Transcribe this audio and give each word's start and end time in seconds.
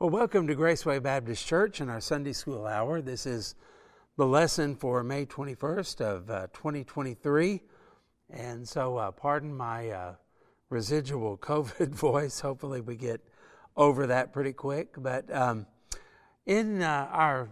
Well, 0.00 0.10
welcome 0.10 0.48
to 0.48 0.56
Graceway 0.56 1.00
Baptist 1.00 1.46
Church 1.46 1.80
and 1.80 1.88
our 1.88 2.00
Sunday 2.00 2.32
School 2.32 2.66
Hour. 2.66 3.00
This 3.00 3.26
is 3.26 3.54
the 4.16 4.26
lesson 4.26 4.74
for 4.74 5.04
May 5.04 5.24
21st 5.24 6.00
of 6.00 6.30
uh, 6.30 6.46
2023. 6.52 7.62
And 8.28 8.68
so, 8.68 8.96
uh, 8.96 9.12
pardon 9.12 9.56
my 9.56 9.90
uh, 9.90 10.14
residual 10.68 11.38
COVID 11.40 11.90
voice. 11.90 12.40
Hopefully, 12.40 12.80
we 12.80 12.96
get 12.96 13.20
over 13.76 14.08
that 14.08 14.32
pretty 14.32 14.52
quick. 14.52 14.96
But 14.98 15.32
um, 15.32 15.64
in 16.44 16.82
uh, 16.82 17.08
our 17.12 17.50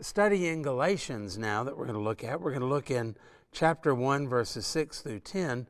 study 0.00 0.46
in 0.46 0.62
Galatians 0.62 1.38
now 1.38 1.64
that 1.64 1.76
we're 1.76 1.86
going 1.86 1.98
to 1.98 2.04
look 2.04 2.22
at, 2.22 2.40
we're 2.40 2.52
going 2.52 2.60
to 2.60 2.68
look 2.68 2.92
in 2.92 3.16
chapter 3.50 3.96
1, 3.96 4.28
verses 4.28 4.64
6 4.64 5.00
through 5.00 5.20
10. 5.20 5.66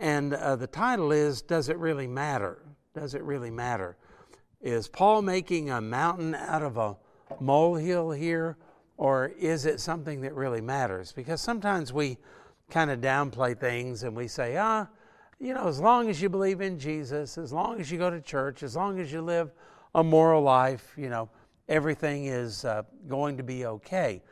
And 0.00 0.34
uh, 0.34 0.56
the 0.56 0.66
title 0.66 1.12
is 1.12 1.40
Does 1.40 1.68
It 1.68 1.78
Really 1.78 2.08
Matter? 2.08 2.64
Does 2.94 3.14
it 3.14 3.22
really 3.22 3.50
matter? 3.50 3.96
Is 4.62 4.86
Paul 4.86 5.22
making 5.22 5.70
a 5.70 5.80
mountain 5.80 6.36
out 6.36 6.62
of 6.62 6.76
a 6.76 6.96
molehill 7.40 8.12
here, 8.12 8.56
or 8.96 9.32
is 9.38 9.66
it 9.66 9.80
something 9.80 10.20
that 10.20 10.34
really 10.34 10.60
matters? 10.60 11.12
Because 11.12 11.40
sometimes 11.40 11.92
we 11.92 12.16
kind 12.70 12.90
of 12.90 13.00
downplay 13.00 13.58
things 13.58 14.04
and 14.04 14.16
we 14.16 14.28
say, 14.28 14.56
ah, 14.56 14.86
you 15.40 15.52
know, 15.52 15.66
as 15.66 15.80
long 15.80 16.08
as 16.08 16.22
you 16.22 16.28
believe 16.28 16.60
in 16.60 16.78
Jesus, 16.78 17.36
as 17.36 17.52
long 17.52 17.80
as 17.80 17.90
you 17.90 17.98
go 17.98 18.08
to 18.08 18.20
church, 18.20 18.62
as 18.62 18.76
long 18.76 19.00
as 19.00 19.12
you 19.12 19.20
live 19.20 19.50
a 19.96 20.04
moral 20.04 20.42
life, 20.42 20.94
you 20.96 21.10
know, 21.10 21.28
everything 21.68 22.26
is 22.26 22.64
uh, 22.64 22.82
going 23.08 23.36
to 23.36 23.42
be 23.42 23.66
okay. 23.66 24.22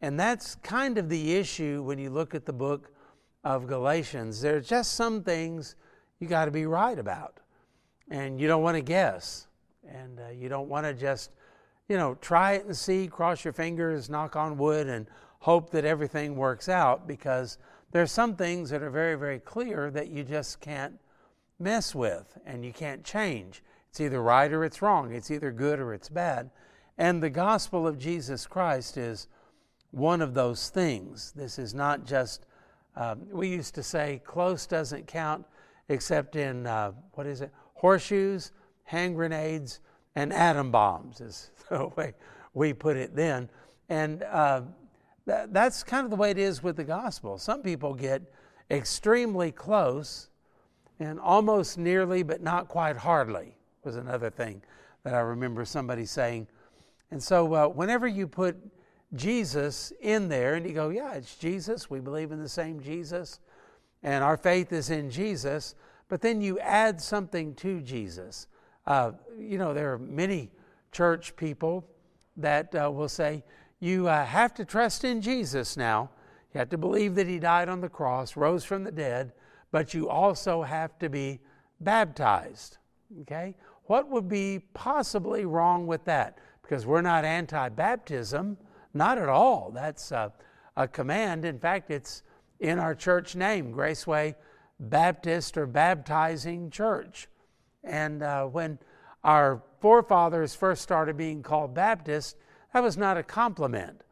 And 0.00 0.18
that's 0.18 0.54
kind 0.56 0.96
of 0.96 1.08
the 1.08 1.34
issue 1.34 1.82
when 1.82 1.98
you 1.98 2.10
look 2.10 2.36
at 2.36 2.46
the 2.46 2.52
book 2.52 2.92
of 3.42 3.66
Galatians. 3.66 4.40
There 4.40 4.56
are 4.56 4.60
just 4.60 4.94
some 4.94 5.24
things 5.24 5.74
you 6.20 6.28
got 6.28 6.44
to 6.44 6.52
be 6.52 6.66
right 6.66 6.98
about, 6.98 7.40
and 8.08 8.40
you 8.40 8.46
don't 8.46 8.62
want 8.62 8.76
to 8.76 8.82
guess, 8.82 9.48
and 9.88 10.20
uh, 10.20 10.28
you 10.30 10.48
don't 10.48 10.68
want 10.68 10.86
to 10.86 10.94
just, 10.94 11.30
you 11.88 11.96
know, 11.96 12.14
try 12.16 12.52
it 12.52 12.66
and 12.66 12.76
see, 12.76 13.06
cross 13.06 13.44
your 13.44 13.52
fingers, 13.52 14.08
knock 14.08 14.36
on 14.36 14.56
wood, 14.56 14.88
and 14.88 15.06
hope 15.40 15.70
that 15.70 15.84
everything 15.84 16.36
works 16.36 16.68
out 16.68 17.06
because 17.06 17.58
there 17.90 18.02
are 18.02 18.06
some 18.06 18.36
things 18.36 18.70
that 18.70 18.82
are 18.82 18.90
very, 18.90 19.16
very 19.16 19.38
clear 19.38 19.90
that 19.90 20.08
you 20.08 20.24
just 20.24 20.60
can't 20.60 20.94
mess 21.58 21.94
with 21.94 22.38
and 22.46 22.64
you 22.64 22.72
can't 22.72 23.04
change. 23.04 23.62
It's 23.90 24.00
either 24.00 24.22
right 24.22 24.52
or 24.52 24.64
it's 24.64 24.80
wrong, 24.80 25.12
it's 25.12 25.30
either 25.30 25.52
good 25.52 25.78
or 25.78 25.92
it's 25.92 26.08
bad. 26.08 26.50
And 26.96 27.22
the 27.22 27.30
gospel 27.30 27.86
of 27.86 27.98
Jesus 27.98 28.46
Christ 28.46 28.96
is 28.96 29.28
one 29.90 30.22
of 30.22 30.34
those 30.34 30.70
things. 30.70 31.32
This 31.32 31.58
is 31.58 31.74
not 31.74 32.06
just, 32.06 32.46
um, 32.96 33.26
we 33.30 33.48
used 33.48 33.74
to 33.74 33.82
say 33.82 34.20
close 34.24 34.66
doesn't 34.66 35.06
count 35.06 35.44
except 35.88 36.36
in, 36.36 36.66
uh, 36.66 36.92
what 37.12 37.26
is 37.26 37.40
it, 37.42 37.52
horseshoes, 37.74 38.52
hand 38.84 39.16
grenades, 39.16 39.80
and 40.14 40.32
atom 40.32 40.70
bombs, 40.70 41.20
is 41.20 41.50
the 41.68 41.88
way 41.96 42.14
we 42.54 42.72
put 42.72 42.96
it 42.96 43.14
then. 43.14 43.48
And 43.88 44.22
uh, 44.24 44.62
that, 45.26 45.52
that's 45.52 45.82
kind 45.82 46.04
of 46.04 46.10
the 46.10 46.16
way 46.16 46.30
it 46.30 46.38
is 46.38 46.62
with 46.62 46.76
the 46.76 46.84
gospel. 46.84 47.38
Some 47.38 47.62
people 47.62 47.94
get 47.94 48.22
extremely 48.70 49.52
close 49.52 50.28
and 50.98 51.18
almost 51.20 51.78
nearly, 51.78 52.22
but 52.22 52.42
not 52.42 52.68
quite 52.68 52.96
hardly, 52.96 53.56
was 53.84 53.96
another 53.96 54.30
thing 54.30 54.62
that 55.04 55.14
I 55.14 55.20
remember 55.20 55.64
somebody 55.64 56.04
saying. 56.04 56.46
And 57.10 57.22
so, 57.22 57.52
uh, 57.54 57.68
whenever 57.68 58.06
you 58.06 58.26
put 58.26 58.56
Jesus 59.14 59.92
in 60.00 60.28
there 60.28 60.54
and 60.54 60.66
you 60.66 60.72
go, 60.72 60.88
yeah, 60.88 61.12
it's 61.14 61.36
Jesus, 61.36 61.90
we 61.90 62.00
believe 62.00 62.32
in 62.32 62.40
the 62.40 62.48
same 62.48 62.80
Jesus, 62.80 63.40
and 64.02 64.24
our 64.24 64.36
faith 64.36 64.72
is 64.72 64.90
in 64.90 65.10
Jesus, 65.10 65.74
but 66.08 66.20
then 66.20 66.40
you 66.40 66.58
add 66.60 67.00
something 67.00 67.54
to 67.56 67.80
Jesus. 67.80 68.46
Uh, 68.86 69.12
you 69.38 69.58
know, 69.58 69.72
there 69.74 69.92
are 69.92 69.98
many 69.98 70.50
church 70.90 71.36
people 71.36 71.86
that 72.36 72.74
uh, 72.74 72.90
will 72.90 73.08
say, 73.08 73.44
you 73.80 74.08
uh, 74.08 74.24
have 74.24 74.54
to 74.54 74.64
trust 74.64 75.04
in 75.04 75.20
Jesus 75.20 75.76
now. 75.76 76.10
You 76.54 76.58
have 76.58 76.68
to 76.70 76.78
believe 76.78 77.14
that 77.16 77.26
He 77.26 77.38
died 77.38 77.68
on 77.68 77.80
the 77.80 77.88
cross, 77.88 78.36
rose 78.36 78.64
from 78.64 78.84
the 78.84 78.92
dead, 78.92 79.32
but 79.70 79.94
you 79.94 80.08
also 80.08 80.62
have 80.62 80.98
to 80.98 81.08
be 81.08 81.40
baptized. 81.80 82.78
Okay? 83.22 83.54
What 83.84 84.08
would 84.08 84.28
be 84.28 84.60
possibly 84.74 85.44
wrong 85.44 85.86
with 85.86 86.04
that? 86.04 86.38
Because 86.62 86.86
we're 86.86 87.02
not 87.02 87.24
anti 87.24 87.68
baptism, 87.68 88.56
not 88.94 89.18
at 89.18 89.28
all. 89.28 89.70
That's 89.74 90.12
a, 90.12 90.32
a 90.76 90.86
command. 90.86 91.44
In 91.44 91.58
fact, 91.58 91.90
it's 91.90 92.22
in 92.60 92.78
our 92.78 92.94
church 92.94 93.34
name, 93.34 93.72
Graceway 93.72 94.34
Baptist 94.78 95.56
or 95.56 95.66
Baptizing 95.66 96.70
Church. 96.70 97.28
And 97.84 98.22
uh, 98.22 98.44
when 98.46 98.78
our 99.24 99.62
forefathers 99.80 100.54
first 100.54 100.82
started 100.82 101.16
being 101.16 101.42
called 101.42 101.74
Baptist, 101.74 102.36
that 102.72 102.82
was 102.82 102.96
not 102.96 103.16
a 103.16 103.22
compliment 103.22 104.02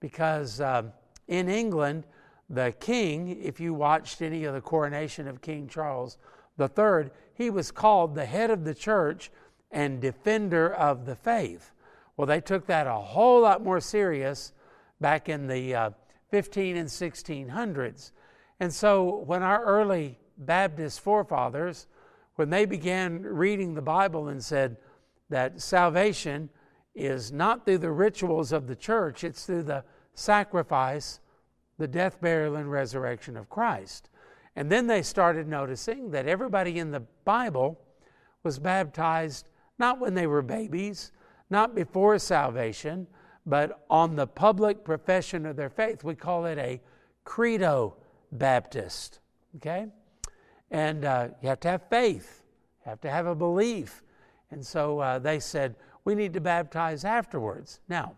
because 0.00 0.60
uh, 0.60 0.84
in 1.26 1.48
England, 1.48 2.04
the 2.50 2.72
king, 2.80 3.42
if 3.42 3.60
you 3.60 3.74
watched 3.74 4.22
any 4.22 4.44
of 4.44 4.54
the 4.54 4.60
coronation 4.60 5.28
of 5.28 5.42
King 5.42 5.68
Charles 5.68 6.16
III, 6.58 7.10
he 7.34 7.50
was 7.50 7.70
called 7.70 8.14
the 8.14 8.24
head 8.24 8.50
of 8.50 8.64
the 8.64 8.74
church 8.74 9.30
and 9.70 10.00
defender 10.00 10.72
of 10.72 11.04
the 11.04 11.14
faith. 11.14 11.72
Well, 12.16 12.26
they 12.26 12.40
took 12.40 12.66
that 12.66 12.86
a 12.86 12.94
whole 12.94 13.42
lot 13.42 13.62
more 13.62 13.80
serious 13.80 14.52
back 15.00 15.28
in 15.28 15.46
the 15.46 15.74
uh, 15.74 15.90
15 16.30 16.76
and 16.76 16.88
1600s. 16.88 18.12
And 18.60 18.72
so 18.72 19.22
when 19.26 19.42
our 19.42 19.62
early 19.64 20.18
Baptist 20.36 21.00
forefathers, 21.00 21.86
when 22.38 22.50
they 22.50 22.66
began 22.66 23.20
reading 23.20 23.74
the 23.74 23.82
Bible 23.82 24.28
and 24.28 24.40
said 24.44 24.76
that 25.28 25.60
salvation 25.60 26.48
is 26.94 27.32
not 27.32 27.66
through 27.66 27.78
the 27.78 27.90
rituals 27.90 28.52
of 28.52 28.68
the 28.68 28.76
church, 28.76 29.24
it's 29.24 29.44
through 29.44 29.64
the 29.64 29.82
sacrifice, 30.14 31.18
the 31.78 31.88
death, 31.88 32.20
burial, 32.20 32.54
and 32.54 32.70
resurrection 32.70 33.36
of 33.36 33.50
Christ. 33.50 34.08
And 34.54 34.70
then 34.70 34.86
they 34.86 35.02
started 35.02 35.48
noticing 35.48 36.12
that 36.12 36.28
everybody 36.28 36.78
in 36.78 36.92
the 36.92 37.02
Bible 37.24 37.80
was 38.44 38.60
baptized 38.60 39.48
not 39.76 39.98
when 39.98 40.14
they 40.14 40.28
were 40.28 40.40
babies, 40.40 41.10
not 41.50 41.74
before 41.74 42.20
salvation, 42.20 43.08
but 43.46 43.84
on 43.90 44.14
the 44.14 44.28
public 44.28 44.84
profession 44.84 45.44
of 45.44 45.56
their 45.56 45.70
faith. 45.70 46.04
We 46.04 46.14
call 46.14 46.46
it 46.46 46.58
a 46.58 46.80
credo 47.24 47.96
Baptist. 48.30 49.18
Okay? 49.56 49.88
And 50.70 51.04
uh, 51.04 51.28
you 51.42 51.48
have 51.48 51.60
to 51.60 51.68
have 51.68 51.88
faith, 51.88 52.42
you 52.84 52.90
have 52.90 53.00
to 53.02 53.10
have 53.10 53.26
a 53.26 53.34
belief. 53.34 54.02
And 54.50 54.64
so 54.64 54.98
uh, 54.98 55.18
they 55.18 55.40
said, 55.40 55.76
we 56.04 56.14
need 56.14 56.32
to 56.34 56.40
baptize 56.40 57.04
afterwards. 57.04 57.80
Now, 57.88 58.14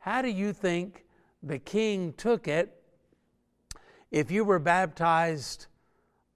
how 0.00 0.22
do 0.22 0.28
you 0.28 0.52
think 0.52 1.04
the 1.42 1.58
king 1.58 2.12
took 2.14 2.48
it 2.48 2.82
if 4.10 4.30
you 4.30 4.44
were 4.44 4.58
baptized 4.58 5.66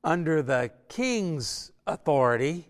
under 0.05 0.43
the 0.43 0.71
king's 0.89 1.73
authority 1.87 2.69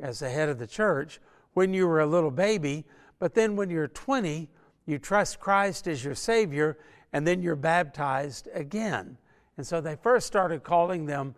as 0.00 0.20
the 0.20 0.30
head 0.30 0.48
of 0.48 0.58
the 0.58 0.66
church 0.66 1.20
when 1.54 1.74
you 1.74 1.86
were 1.86 2.00
a 2.00 2.06
little 2.06 2.30
baby, 2.30 2.84
but 3.18 3.34
then 3.34 3.56
when 3.56 3.70
you're 3.70 3.88
20, 3.88 4.48
you 4.86 4.98
trust 4.98 5.38
Christ 5.38 5.86
as 5.86 6.04
your 6.04 6.14
Savior, 6.14 6.78
and 7.12 7.26
then 7.26 7.42
you're 7.42 7.56
baptized 7.56 8.48
again? 8.54 9.18
And 9.56 9.66
so 9.66 9.80
they 9.80 9.96
first 9.96 10.26
started 10.26 10.62
calling 10.62 11.06
them 11.06 11.34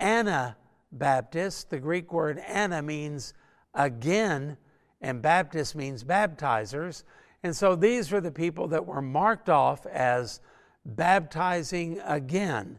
Anabaptists. 0.00 1.64
The 1.64 1.78
Greek 1.78 2.12
word 2.12 2.38
ana 2.38 2.82
means 2.82 3.34
again 3.74 4.56
and 5.00 5.22
Baptist 5.22 5.76
means 5.76 6.04
baptizers. 6.04 7.04
And 7.42 7.54
so 7.54 7.76
these 7.76 8.10
were 8.10 8.20
the 8.20 8.32
people 8.32 8.68
that 8.68 8.84
were 8.84 9.02
marked 9.02 9.48
off 9.48 9.86
as 9.86 10.40
baptizing 10.84 12.00
again 12.04 12.78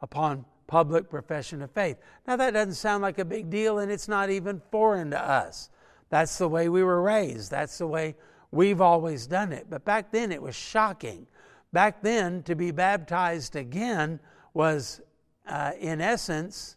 upon 0.00 0.44
public 0.66 1.08
profession 1.08 1.62
of 1.62 1.70
faith. 1.70 1.96
Now, 2.26 2.36
that 2.36 2.54
doesn't 2.54 2.74
sound 2.74 3.02
like 3.02 3.18
a 3.18 3.24
big 3.24 3.50
deal, 3.50 3.78
and 3.78 3.90
it's 3.90 4.08
not 4.08 4.30
even 4.30 4.60
foreign 4.70 5.10
to 5.10 5.20
us. 5.20 5.70
That's 6.08 6.38
the 6.38 6.48
way 6.48 6.68
we 6.68 6.84
were 6.84 7.02
raised, 7.02 7.50
that's 7.50 7.78
the 7.78 7.86
way 7.86 8.14
we've 8.52 8.80
always 8.80 9.26
done 9.26 9.52
it. 9.52 9.66
But 9.68 9.84
back 9.84 10.12
then, 10.12 10.30
it 10.30 10.40
was 10.40 10.54
shocking. 10.54 11.26
Back 11.72 12.02
then, 12.02 12.42
to 12.44 12.54
be 12.54 12.70
baptized 12.70 13.56
again 13.56 14.20
was, 14.54 15.00
uh, 15.46 15.72
in 15.78 16.00
essence, 16.00 16.76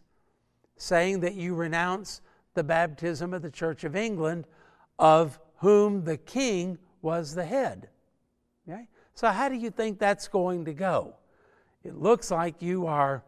saying 0.78 1.20
that 1.22 1.36
you 1.36 1.56
renounce 1.56 2.22
the 2.54 2.64
baptism 2.64 3.34
of 3.34 3.42
the 3.42 3.52
Church 3.52 3.84
of 3.84 3.96
England 3.96 4.46
of 4.98 5.40
whom 5.58 6.04
the 6.04 6.18
king 6.18 6.78
was 7.02 7.36
the 7.36 7.46
head. 7.46 7.90
Okay? 8.68 8.88
So, 9.14 9.30
how 9.30 9.50
do 9.50 9.56
you 9.56 9.70
think 9.70 10.00
that's 10.00 10.28
going 10.28 10.66
to 10.66 10.74
go? 10.74 11.16
It 11.84 11.96
looks 11.96 12.32
like 12.32 12.62
you 12.62 12.88
are, 12.88 13.24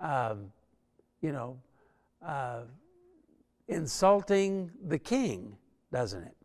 um, 0.00 0.52
you 1.20 1.32
know, 1.32 1.58
uh, 2.24 2.62
insulting 3.68 4.70
the 4.86 4.98
king, 4.98 5.56
doesn't 5.92 6.22
it? 6.22 6.36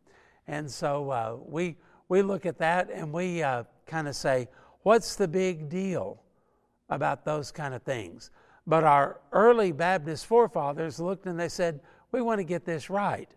And 0.48 0.70
so 0.70 1.10
uh, 1.10 1.38
we, 1.46 1.78
we 2.10 2.22
look 2.22 2.46
at 2.46 2.58
that 2.60 2.90
and 2.90 3.12
we 3.14 3.44
uh, 3.44 3.64
kind 3.86 4.08
of 4.08 4.16
say, 4.16 4.48
what's 4.84 5.16
the 5.16 5.28
big 5.28 5.70
deal 5.70 6.22
about 6.92 7.26
those 7.26 7.52
kind 7.52 7.74
of 7.74 7.82
things? 7.82 8.30
But 8.68 8.84
our 8.84 9.20
early 9.32 9.72
Baptist 9.72 10.28
forefathers 10.28 11.00
looked 11.00 11.26
and 11.26 11.40
they 11.40 11.50
said, 11.50 11.80
we 12.12 12.22
want 12.22 12.40
to 12.40 12.44
get 12.44 12.66
this 12.66 12.90
right. 12.90 13.30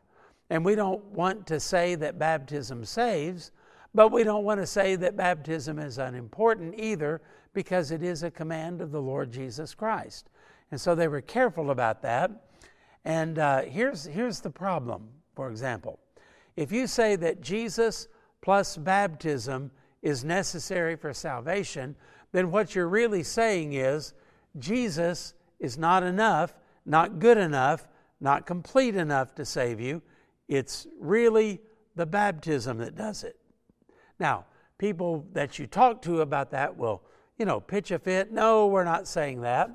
And 0.51 0.65
we 0.65 0.75
don't 0.75 1.03
want 1.06 1.47
to 1.47 1.59
say 1.59 1.95
that 1.95 2.19
baptism 2.19 2.85
saves, 2.85 3.51
but 3.95 4.12
we 4.12 4.25
don't 4.25 4.45
want 4.45 4.61
to 4.61 4.67
say 4.67 4.97
that 4.97 5.17
baptism 5.17 5.79
is 5.79 5.99
unimportant 5.99 6.75
either 6.77 7.23
because 7.55 7.91
it 7.91 8.03
is 8.03 8.23
a 8.23 8.31
command 8.31 8.81
of 8.81 8.91
the 8.91 9.01
Lord 9.01 9.33
Jesus 9.33 9.75
Christ. 9.75 10.29
And 10.71 10.81
so 10.81 10.95
they 10.95 11.09
were 11.09 11.21
careful 11.21 11.71
about 11.71 12.03
that. 12.03 12.31
And 13.05 13.39
uh, 13.39 13.62
here's, 13.62 14.05
here's 14.05 14.41
the 14.41 14.51
problem, 14.51 15.09
for 15.35 15.49
example. 15.49 15.99
If 16.56 16.73
you 16.73 16.87
say 16.87 17.17
that 17.17 17.41
Jesus 17.41 18.09
plus 18.43 18.77
baptism 18.77 19.71
is 20.03 20.25
necessary 20.25 20.97
for 20.97 21.12
salvation, 21.12 21.97
then 22.35 22.51
what 22.51 22.75
you're 22.75 22.89
really 22.89 23.23
saying 23.23 23.75
is 23.75 24.13
Jesus 24.59 25.35
is 25.61 25.79
not 25.79 26.03
enough, 26.03 26.53
not 26.85 27.21
good 27.21 27.39
enough, 27.39 27.87
not 28.21 28.45
complete 28.45 28.97
enough 28.97 29.37
to 29.37 29.45
save 29.45 29.79
you. 29.79 30.03
It's 30.49 30.89
really 30.99 31.61
the 31.95 32.07
baptism 32.07 32.79
that 32.79 32.97
does 32.97 33.23
it. 33.23 33.39
Now, 34.19 34.47
people 34.79 35.25
that 35.33 35.61
you 35.61 35.69
talk 35.69 36.03
to 36.03 36.23
about 36.23 36.51
that 36.51 36.77
will, 36.77 37.05
you 37.39 37.47
know, 37.47 37.61
pitch 37.61 37.93
a 37.93 38.01
fit. 38.01 38.33
No, 38.33 38.67
we're 38.67 38.83
not 38.83 39.07
saying 39.07 39.43
that. 39.43 39.71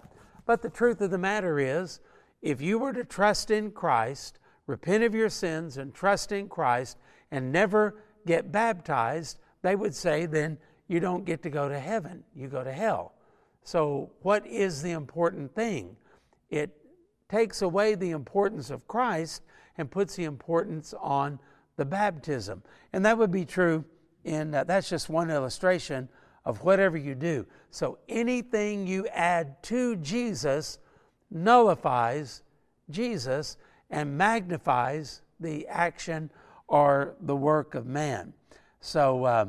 But 0.45 0.61
the 0.61 0.69
truth 0.69 0.99
of 0.99 1.11
the 1.11 1.17
matter 1.17 1.59
is, 1.59 2.01
if 2.41 2.59
you 2.59 2.77
were 2.77 2.91
to 2.91 3.05
trust 3.05 3.51
in 3.51 3.71
Christ, 3.71 4.37
repent 4.67 5.05
of 5.05 5.15
your 5.15 5.29
sins, 5.29 5.77
and 5.77 5.93
trust 5.93 6.33
in 6.33 6.49
Christ, 6.49 6.97
and 7.31 7.53
never 7.53 8.03
get 8.27 8.51
baptized, 8.51 9.39
they 9.61 9.77
would 9.77 9.95
say 9.95 10.25
then 10.25 10.57
you 10.89 10.99
don't 10.99 11.23
get 11.23 11.41
to 11.43 11.49
go 11.49 11.69
to 11.69 11.79
heaven, 11.79 12.23
you 12.35 12.49
go 12.49 12.63
to 12.63 12.73
hell. 12.73 13.13
So, 13.63 14.09
what 14.23 14.45
is 14.45 14.81
the 14.81 14.91
important 14.91 15.53
thing? 15.53 15.95
It 16.49 16.75
takes 17.29 17.61
away 17.61 17.95
the 17.95 18.09
importance 18.09 18.71
of 18.71 18.87
Christ 18.87 19.43
and 19.77 19.89
puts 19.89 20.15
the 20.15 20.23
importance 20.25 20.93
on 20.99 21.39
the 21.77 21.85
baptism. 21.85 22.63
And 22.91 23.05
that 23.05 23.17
would 23.17 23.31
be 23.31 23.45
true 23.45 23.85
in 24.25 24.53
uh, 24.53 24.63
that's 24.63 24.89
just 24.89 25.09
one 25.09 25.29
illustration 25.29 26.09
of 26.43 26.63
whatever 26.63 26.97
you 26.97 27.13
do. 27.13 27.45
So, 27.69 27.99
anything 28.09 28.87
you 28.87 29.07
add 29.07 29.61
to 29.63 29.95
Jesus 29.97 30.79
nullifies 31.29 32.41
Jesus 32.89 33.57
and 33.91 34.17
magnifies 34.17 35.21
the 35.39 35.67
action 35.67 36.31
or 36.67 37.15
the 37.21 37.35
work 37.35 37.75
of 37.75 37.85
man. 37.85 38.33
So, 38.81 39.25
uh, 39.25 39.45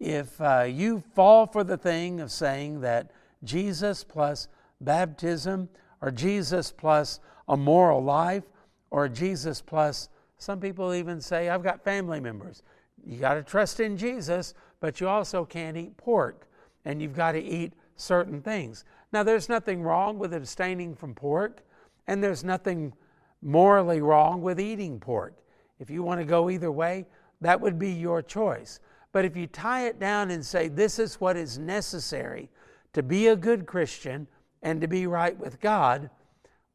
if 0.00 0.40
uh, 0.40 0.62
you 0.66 1.02
fall 1.14 1.46
for 1.46 1.62
the 1.62 1.76
thing 1.76 2.20
of 2.20 2.32
saying 2.32 2.80
that 2.80 3.10
Jesus 3.44 4.02
plus 4.02 4.48
baptism, 4.80 5.68
or 6.00 6.10
Jesus 6.10 6.72
plus 6.72 7.20
a 7.48 7.56
moral 7.56 8.02
life, 8.02 8.44
or 8.90 9.08
Jesus 9.08 9.60
plus, 9.60 10.08
some 10.38 10.58
people 10.58 10.94
even 10.94 11.20
say, 11.20 11.50
I've 11.50 11.62
got 11.62 11.84
family 11.84 12.18
members. 12.18 12.62
You 13.06 13.18
got 13.18 13.34
to 13.34 13.42
trust 13.42 13.78
in 13.78 13.96
Jesus, 13.96 14.54
but 14.80 15.00
you 15.00 15.08
also 15.08 15.44
can't 15.44 15.76
eat 15.76 15.96
pork, 15.98 16.46
and 16.86 17.00
you've 17.02 17.16
got 17.16 17.32
to 17.32 17.42
eat 17.42 17.74
certain 17.96 18.40
things. 18.40 18.84
Now, 19.12 19.22
there's 19.22 19.48
nothing 19.48 19.82
wrong 19.82 20.18
with 20.18 20.32
abstaining 20.32 20.94
from 20.94 21.14
pork, 21.14 21.60
and 22.06 22.24
there's 22.24 22.42
nothing 22.42 22.94
morally 23.42 24.00
wrong 24.00 24.40
with 24.40 24.58
eating 24.58 24.98
pork. 24.98 25.34
If 25.78 25.90
you 25.90 26.02
want 26.02 26.20
to 26.20 26.26
go 26.26 26.48
either 26.48 26.72
way, 26.72 27.06
that 27.40 27.60
would 27.60 27.78
be 27.78 27.90
your 27.90 28.22
choice. 28.22 28.80
But 29.12 29.24
if 29.24 29.36
you 29.36 29.46
tie 29.46 29.86
it 29.86 29.98
down 29.98 30.30
and 30.30 30.44
say, 30.44 30.68
this 30.68 30.98
is 30.98 31.20
what 31.20 31.36
is 31.36 31.58
necessary 31.58 32.48
to 32.92 33.02
be 33.02 33.28
a 33.28 33.36
good 33.36 33.66
Christian 33.66 34.26
and 34.62 34.80
to 34.80 34.88
be 34.88 35.06
right 35.06 35.36
with 35.38 35.60
God, 35.60 36.10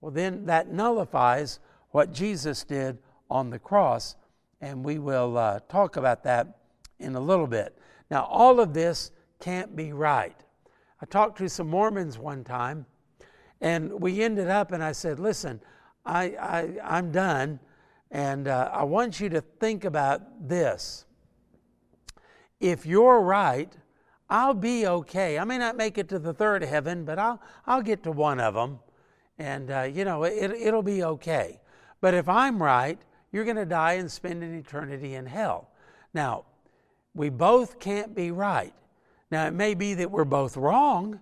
well, 0.01 0.11
then 0.11 0.45
that 0.45 0.71
nullifies 0.71 1.59
what 1.91 2.11
Jesus 2.11 2.63
did 2.63 2.97
on 3.29 3.49
the 3.49 3.59
cross. 3.59 4.15
And 4.61 4.83
we 4.83 4.99
will 4.99 5.37
uh, 5.37 5.59
talk 5.69 5.95
about 5.95 6.23
that 6.23 6.59
in 6.99 7.15
a 7.15 7.19
little 7.19 7.47
bit. 7.47 7.77
Now, 8.09 8.25
all 8.25 8.59
of 8.59 8.73
this 8.73 9.11
can't 9.39 9.75
be 9.75 9.93
right. 9.93 10.35
I 11.01 11.05
talked 11.05 11.37
to 11.39 11.49
some 11.49 11.69
Mormons 11.69 12.17
one 12.17 12.43
time, 12.43 12.85
and 13.61 13.91
we 14.01 14.23
ended 14.23 14.47
up, 14.47 14.71
and 14.71 14.83
I 14.83 14.91
said, 14.91 15.19
Listen, 15.19 15.59
I, 16.05 16.23
I, 16.39 16.69
I'm 16.83 17.11
done, 17.11 17.59
and 18.11 18.47
uh, 18.47 18.69
I 18.71 18.83
want 18.83 19.19
you 19.19 19.29
to 19.29 19.41
think 19.41 19.85
about 19.85 20.47
this. 20.47 21.05
If 22.65 22.87
you're 22.87 23.21
right, 23.21 23.71
I'll 24.27 24.55
be 24.55 24.87
okay. 24.87 25.37
I 25.37 25.43
may 25.43 25.59
not 25.59 25.77
make 25.77 25.99
it 25.99 26.09
to 26.09 26.17
the 26.17 26.33
third 26.33 26.63
heaven, 26.63 27.05
but 27.05 27.19
I'll, 27.19 27.39
I'll 27.67 27.83
get 27.83 28.01
to 28.03 28.11
one 28.11 28.39
of 28.39 28.55
them, 28.55 28.79
and, 29.37 29.69
uh, 29.69 29.81
you 29.83 30.03
know, 30.03 30.23
it, 30.23 30.49
it'll 30.49 30.81
be 30.81 31.03
okay. 31.03 31.59
But 32.01 32.15
if 32.15 32.27
I'm 32.27 32.61
right, 32.61 32.97
you're 33.31 33.43
going 33.43 33.55
to 33.57 33.67
die 33.67 33.93
and 33.93 34.11
spend 34.11 34.41
an 34.41 34.55
eternity 34.55 35.13
in 35.13 35.27
hell. 35.27 35.69
Now, 36.15 36.45
we 37.13 37.29
both 37.29 37.79
can't 37.79 38.15
be 38.15 38.31
right. 38.31 38.73
Now, 39.29 39.45
it 39.45 39.53
may 39.53 39.75
be 39.75 39.93
that 39.93 40.09
we're 40.09 40.25
both 40.25 40.57
wrong, 40.57 41.19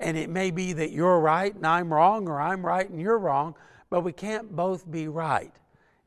and 0.00 0.16
it 0.16 0.30
may 0.30 0.50
be 0.50 0.72
that 0.72 0.90
you're 0.90 1.20
right 1.20 1.54
and 1.54 1.66
I'm 1.66 1.92
wrong, 1.92 2.28
or 2.28 2.40
I'm 2.40 2.64
right 2.64 2.88
and 2.88 2.98
you're 2.98 3.18
wrong, 3.18 3.54
but 3.90 4.00
we 4.00 4.12
can't 4.12 4.56
both 4.56 4.90
be 4.90 5.06
right. 5.06 5.52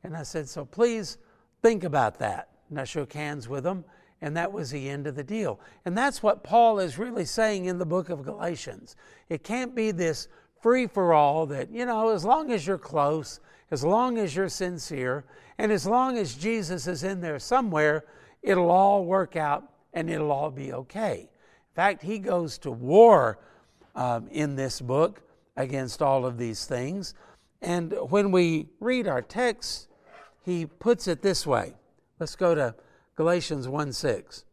And 0.02 0.16
I 0.16 0.24
said, 0.24 0.48
So 0.48 0.64
please 0.64 1.18
think 1.62 1.84
about 1.84 2.18
that. 2.18 2.48
And 2.68 2.80
I 2.80 2.84
shook 2.84 3.12
hands 3.12 3.48
with 3.48 3.62
them, 3.62 3.84
and 4.22 4.36
that 4.36 4.52
was 4.52 4.70
the 4.70 4.88
end 4.88 5.06
of 5.06 5.14
the 5.14 5.24
deal. 5.24 5.60
And 5.84 5.96
that's 5.96 6.22
what 6.22 6.44
Paul 6.44 6.78
is 6.78 6.98
really 6.98 7.24
saying 7.24 7.64
in 7.64 7.78
the 7.78 7.86
book 7.86 8.10
of 8.10 8.24
Galatians. 8.24 8.96
It 9.28 9.42
can't 9.42 9.74
be 9.74 9.90
this 9.90 10.28
free 10.60 10.86
for 10.86 11.14
all 11.14 11.46
that, 11.46 11.70
you 11.70 11.86
know, 11.86 12.10
as 12.10 12.24
long 12.24 12.52
as 12.52 12.66
you're 12.66 12.78
close, 12.78 13.40
as 13.70 13.82
long 13.82 14.18
as 14.18 14.36
you're 14.36 14.48
sincere, 14.48 15.24
and 15.58 15.72
as 15.72 15.86
long 15.86 16.18
as 16.18 16.34
Jesus 16.34 16.86
is 16.86 17.02
in 17.02 17.20
there 17.20 17.38
somewhere, 17.38 18.04
it'll 18.42 18.70
all 18.70 19.04
work 19.04 19.36
out 19.36 19.72
and 19.92 20.10
it'll 20.10 20.32
all 20.32 20.50
be 20.50 20.72
okay. 20.72 21.20
In 21.20 21.74
fact, 21.74 22.02
he 22.02 22.18
goes 22.18 22.58
to 22.58 22.70
war 22.70 23.38
um, 23.94 24.28
in 24.30 24.56
this 24.56 24.80
book 24.80 25.22
against 25.56 26.02
all 26.02 26.26
of 26.26 26.36
these 26.36 26.66
things. 26.66 27.14
And 27.62 27.92
when 28.08 28.30
we 28.30 28.68
read 28.80 29.06
our 29.06 29.22
text, 29.22 29.88
he 30.44 30.66
puts 30.66 31.08
it 31.08 31.22
this 31.22 31.46
way. 31.46 31.74
Let's 32.18 32.36
go 32.36 32.54
to 32.54 32.74
Galatians 33.16 33.68
1 33.68 33.92
6. 33.92 34.44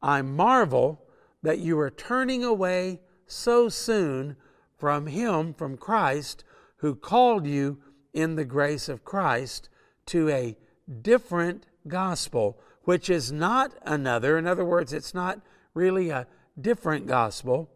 I 0.00 0.22
marvel 0.22 1.02
that 1.42 1.58
you 1.58 1.78
are 1.78 1.90
turning 1.90 2.44
away 2.44 3.00
so 3.26 3.68
soon 3.68 4.36
from 4.76 5.06
him, 5.06 5.52
from 5.54 5.76
Christ, 5.76 6.44
who 6.76 6.94
called 6.94 7.46
you 7.46 7.78
in 8.12 8.36
the 8.36 8.44
grace 8.44 8.88
of 8.88 9.04
Christ 9.04 9.68
to 10.06 10.28
a 10.28 10.56
different 11.02 11.66
gospel 11.86 12.58
which 12.88 13.10
is 13.10 13.30
not 13.30 13.74
another. 13.82 14.38
In 14.38 14.46
other 14.46 14.64
words, 14.64 14.94
it's 14.94 15.12
not 15.12 15.42
really 15.74 16.08
a 16.08 16.26
different 16.58 17.06
gospel. 17.06 17.68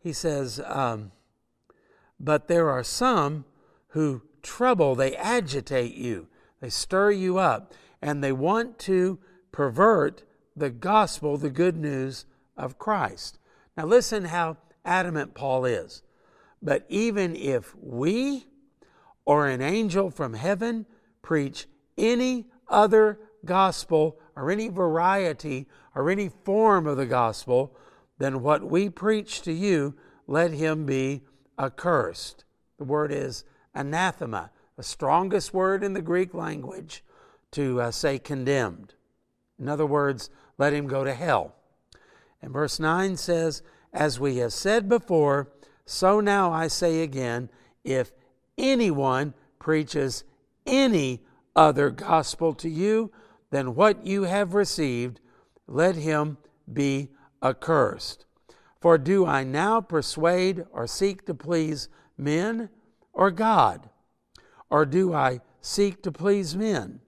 He 0.00 0.12
says, 0.12 0.60
um, 0.66 1.12
but 2.18 2.48
there 2.48 2.68
are 2.68 2.82
some 2.82 3.44
who 3.90 4.22
trouble, 4.42 4.96
they 4.96 5.14
agitate 5.14 5.94
you, 5.94 6.26
they 6.60 6.70
stir 6.70 7.12
you 7.12 7.38
up, 7.38 7.72
and 8.02 8.24
they 8.24 8.32
want 8.32 8.80
to 8.80 9.20
pervert 9.52 10.24
the 10.56 10.70
gospel, 10.70 11.36
the 11.36 11.50
good 11.50 11.76
news 11.76 12.26
of 12.56 12.78
Christ. 12.78 13.38
Now, 13.76 13.86
listen 13.86 14.24
how 14.24 14.56
adamant 14.84 15.34
Paul 15.34 15.64
is. 15.64 16.02
But 16.60 16.84
even 16.88 17.36
if 17.36 17.74
we 17.76 18.46
or 19.24 19.46
an 19.46 19.60
angel 19.60 20.10
from 20.10 20.34
heaven 20.34 20.86
preach 21.22 21.66
any 21.96 22.46
other 22.68 23.18
gospel 23.44 24.18
or 24.36 24.50
any 24.50 24.68
variety 24.68 25.66
or 25.94 26.10
any 26.10 26.28
form 26.28 26.86
of 26.86 26.96
the 26.96 27.06
gospel 27.06 27.76
than 28.18 28.42
what 28.42 28.64
we 28.64 28.88
preach 28.88 29.42
to 29.42 29.52
you, 29.52 29.94
let 30.26 30.52
him 30.52 30.86
be 30.86 31.22
accursed. 31.58 32.44
The 32.78 32.84
word 32.84 33.12
is 33.12 33.44
anathema, 33.74 34.50
the 34.76 34.82
strongest 34.82 35.52
word 35.52 35.84
in 35.84 35.92
the 35.92 36.02
Greek 36.02 36.34
language 36.34 37.04
to 37.52 37.80
uh, 37.80 37.90
say 37.90 38.18
condemned. 38.18 38.94
In 39.58 39.68
other 39.68 39.86
words, 39.86 40.30
let 40.58 40.72
him 40.72 40.86
go 40.86 41.04
to 41.04 41.14
hell. 41.14 41.54
And 42.40 42.52
verse 42.52 42.80
9 42.80 43.16
says, 43.16 43.62
As 43.92 44.18
we 44.18 44.38
have 44.38 44.52
said 44.52 44.88
before, 44.88 45.52
so 45.86 46.20
now 46.20 46.52
I 46.52 46.68
say 46.68 47.02
again, 47.02 47.48
if 47.84 48.12
anyone 48.58 49.34
preaches 49.58 50.24
any 50.66 51.22
other 51.54 51.90
gospel 51.90 52.54
to 52.54 52.68
you 52.68 53.12
than 53.50 53.74
what 53.74 54.06
you 54.06 54.24
have 54.24 54.54
received, 54.54 55.20
let 55.66 55.96
him 55.96 56.38
be 56.72 57.10
accursed. 57.42 58.24
For 58.80 58.98
do 58.98 59.26
I 59.26 59.44
now 59.44 59.80
persuade 59.80 60.64
or 60.72 60.86
seek 60.86 61.26
to 61.26 61.34
please 61.34 61.88
men 62.16 62.68
or 63.12 63.30
God? 63.30 63.88
Or 64.70 64.84
do 64.84 65.12
I 65.12 65.40
seek 65.60 66.02
to 66.02 66.10
please 66.10 66.56
men? 66.56 67.00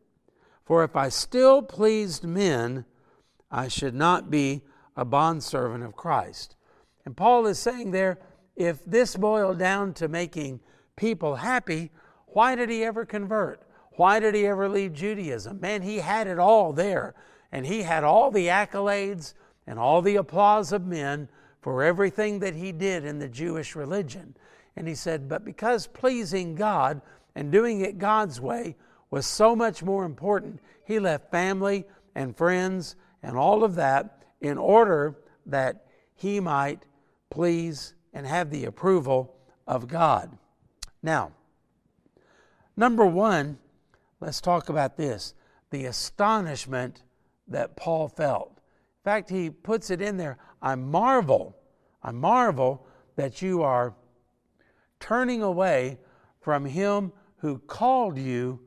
For 0.64 0.83
if 0.83 0.97
I 0.97 1.09
still 1.09 1.62
pleased 1.62 2.25
men, 2.25 2.85
I 3.50 3.68
should 3.68 3.94
not 3.94 4.30
be 4.30 4.62
a 4.97 5.04
bondservant 5.04 5.85
of 5.85 5.94
Christ. 5.94 6.56
And 7.04 7.16
Paul 7.16 7.47
is 7.47 7.59
saying 7.59 7.90
there 7.90 8.18
if 8.56 8.85
this 8.85 9.16
boiled 9.16 9.59
down 9.59 9.94
to 9.94 10.09
making 10.09 10.61
people 10.97 11.37
happy, 11.37 11.90
why 12.28 12.54
did 12.54 12.71
he 12.71 12.85
ever 12.85 13.04
convert? 13.04 13.62
Why 13.97 14.18
did 14.21 14.35
he 14.35 14.47
ever 14.47 14.68
leave 14.68 14.92
Judaism? 14.92 15.61
Man, 15.61 15.83
he 15.83 15.99
had 15.99 16.26
it 16.26 16.38
all 16.38 16.73
there, 16.73 17.14
and 17.52 17.66
he 17.66 17.83
had 17.83 18.02
all 18.02 18.30
the 18.30 18.49
accolades 18.49 19.35
and 19.66 19.78
all 19.78 20.02
the 20.02 20.16
applause 20.16 20.73
of 20.73 20.87
men 20.87 21.28
for 21.61 21.83
everything 21.83 22.40
that 22.40 22.54
he 22.54 22.73
did 22.73 23.04
in 23.04 23.18
the 23.18 23.28
Jewish 23.28 23.76
religion. 23.76 24.37
And 24.76 24.88
he 24.88 24.94
said, 24.94 25.28
But 25.28 25.44
because 25.44 25.87
pleasing 25.87 26.54
God 26.54 27.00
and 27.35 27.52
doing 27.52 27.80
it 27.80 27.99
God's 27.99 28.40
way 28.40 28.76
was 29.14 29.26
so 29.26 29.54
much 29.54 29.80
more 29.80 30.04
important, 30.04 30.59
he 30.85 30.99
left 30.99 31.30
family 31.30 31.85
and 32.16 32.37
friends 32.37 32.97
and 33.23 33.37
all 33.37 33.62
of 33.62 33.76
that 33.76 34.25
in 34.40 34.59
order 34.59 35.14
that 35.47 35.87
he 36.16 36.40
might 36.40 36.85
please 37.30 37.94
and 38.12 38.26
have 38.26 38.50
the 38.50 38.64
approval 38.64 39.37
of 39.68 39.87
God. 39.87 40.37
Now, 41.00 41.30
number 42.76 43.06
one, 43.06 43.59
let's 44.18 44.40
talk 44.40 44.68
about 44.68 44.97
this 44.97 45.35
the 45.71 45.85
astonishment 45.85 47.04
that 47.47 47.76
Paul 47.76 48.09
felt. 48.09 48.50
In 48.56 49.04
fact, 49.04 49.30
he 49.30 49.49
puts 49.49 49.90
it 49.90 50.02
in 50.02 50.16
there 50.16 50.38
I 50.61 50.75
marvel, 50.75 51.56
I 52.02 52.11
marvel 52.11 52.85
that 53.14 53.40
you 53.40 53.62
are 53.62 53.94
turning 54.99 55.40
away 55.40 56.00
from 56.40 56.64
him 56.64 57.12
who 57.37 57.59
called 57.59 58.18
you 58.18 58.59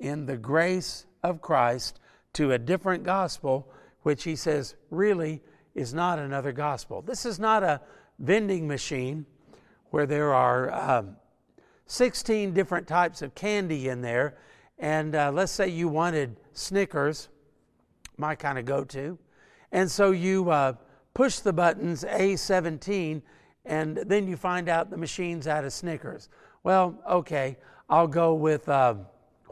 in 0.00 0.26
the 0.26 0.36
grace 0.36 1.06
of 1.22 1.40
Christ 1.40 2.00
to 2.34 2.52
a 2.52 2.58
different 2.58 3.04
gospel, 3.04 3.72
which 4.02 4.24
he 4.24 4.36
says 4.36 4.74
really 4.90 5.42
is 5.74 5.94
not 5.94 6.18
another 6.18 6.52
gospel. 6.52 7.02
This 7.02 7.24
is 7.24 7.38
not 7.38 7.62
a 7.62 7.80
vending 8.18 8.68
machine 8.68 9.26
where 9.90 10.06
there 10.06 10.34
are 10.34 10.72
um, 10.72 11.16
16 11.86 12.52
different 12.52 12.86
types 12.86 13.22
of 13.22 13.34
candy 13.34 13.88
in 13.88 14.00
there. 14.00 14.36
And 14.78 15.14
uh, 15.14 15.30
let's 15.32 15.52
say 15.52 15.68
you 15.68 15.88
wanted 15.88 16.36
Snickers, 16.52 17.28
my 18.16 18.34
kind 18.34 18.58
of 18.58 18.64
go 18.64 18.84
to. 18.84 19.18
And 19.72 19.90
so 19.90 20.10
you 20.10 20.50
uh, 20.50 20.74
push 21.14 21.38
the 21.38 21.52
buttons 21.52 22.04
A17, 22.04 23.22
and 23.64 23.96
then 23.96 24.28
you 24.28 24.36
find 24.36 24.68
out 24.68 24.90
the 24.90 24.96
machine's 24.96 25.46
out 25.46 25.64
of 25.64 25.72
Snickers. 25.72 26.28
Well, 26.62 27.00
okay, 27.08 27.56
I'll 27.88 28.08
go 28.08 28.34
with 28.34 28.68
uh, 28.68 28.94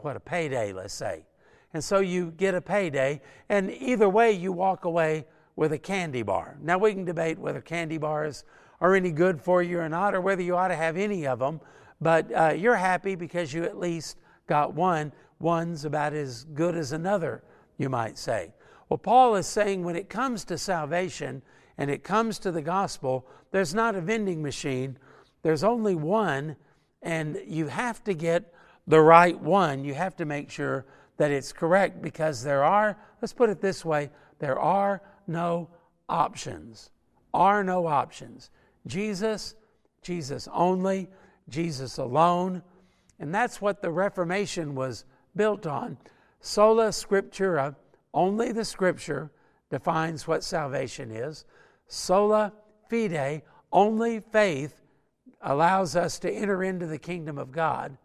what 0.03 0.15
a 0.15 0.19
payday, 0.19 0.73
let's 0.73 0.93
say. 0.93 1.25
And 1.73 1.83
so 1.83 1.99
you 1.99 2.31
get 2.31 2.53
a 2.53 2.61
payday, 2.61 3.21
and 3.49 3.71
either 3.71 4.07
way, 4.07 4.31
you 4.31 4.51
walk 4.51 4.85
away 4.85 5.25
with 5.55 5.73
a 5.73 5.77
candy 5.77 6.21
bar. 6.21 6.57
Now, 6.61 6.77
we 6.77 6.93
can 6.93 7.05
debate 7.05 7.39
whether 7.39 7.61
candy 7.61 7.97
bars 7.97 8.43
are 8.79 8.95
any 8.95 9.11
good 9.11 9.41
for 9.41 9.63
you 9.63 9.79
or 9.79 9.89
not, 9.89 10.13
or 10.13 10.21
whether 10.21 10.41
you 10.41 10.55
ought 10.55 10.67
to 10.67 10.75
have 10.75 10.97
any 10.97 11.25
of 11.25 11.39
them, 11.39 11.61
but 12.01 12.31
uh, 12.33 12.53
you're 12.55 12.75
happy 12.75 13.15
because 13.15 13.53
you 13.53 13.63
at 13.63 13.79
least 13.79 14.17
got 14.47 14.73
one. 14.73 15.11
One's 15.39 15.85
about 15.85 16.13
as 16.13 16.43
good 16.53 16.75
as 16.75 16.91
another, 16.91 17.43
you 17.77 17.89
might 17.89 18.17
say. 18.17 18.51
Well, 18.89 18.97
Paul 18.97 19.35
is 19.35 19.47
saying 19.47 19.83
when 19.83 19.95
it 19.95 20.09
comes 20.09 20.43
to 20.45 20.57
salvation 20.57 21.41
and 21.77 21.89
it 21.89 22.03
comes 22.03 22.37
to 22.39 22.51
the 22.51 22.61
gospel, 22.61 23.25
there's 23.51 23.73
not 23.73 23.95
a 23.95 24.01
vending 24.01 24.41
machine, 24.41 24.97
there's 25.41 25.63
only 25.63 25.95
one, 25.95 26.55
and 27.01 27.39
you 27.47 27.67
have 27.67 28.03
to 28.03 28.13
get 28.13 28.53
the 28.87 29.01
right 29.01 29.39
one. 29.39 29.83
You 29.83 29.93
have 29.93 30.15
to 30.17 30.25
make 30.25 30.49
sure 30.49 30.85
that 31.17 31.31
it's 31.31 31.53
correct 31.53 32.01
because 32.01 32.43
there 32.43 32.63
are, 32.63 32.97
let's 33.21 33.33
put 33.33 33.49
it 33.49 33.61
this 33.61 33.85
way, 33.85 34.09
there 34.39 34.59
are 34.59 35.01
no 35.27 35.69
options. 36.09 36.89
Are 37.33 37.63
no 37.63 37.87
options. 37.87 38.49
Jesus, 38.85 39.55
Jesus 40.01 40.47
only, 40.53 41.09
Jesus 41.49 41.97
alone. 41.97 42.61
And 43.19 43.33
that's 43.33 43.61
what 43.61 43.81
the 43.81 43.91
Reformation 43.91 44.75
was 44.75 45.05
built 45.35 45.65
on. 45.65 45.97
Sola 46.41 46.89
Scriptura, 46.89 47.75
only 48.13 48.51
the 48.51 48.65
Scripture 48.65 49.31
defines 49.69 50.27
what 50.27 50.43
salvation 50.43 51.09
is. 51.09 51.45
Sola 51.87 52.53
fide, 52.89 53.41
only 53.71 54.19
faith 54.19 54.81
allows 55.41 55.95
us 55.95 56.19
to 56.19 56.31
enter 56.31 56.63
into 56.63 56.85
the 56.85 56.99
kingdom 56.99 57.37
of 57.37 57.51
God. 57.51 57.97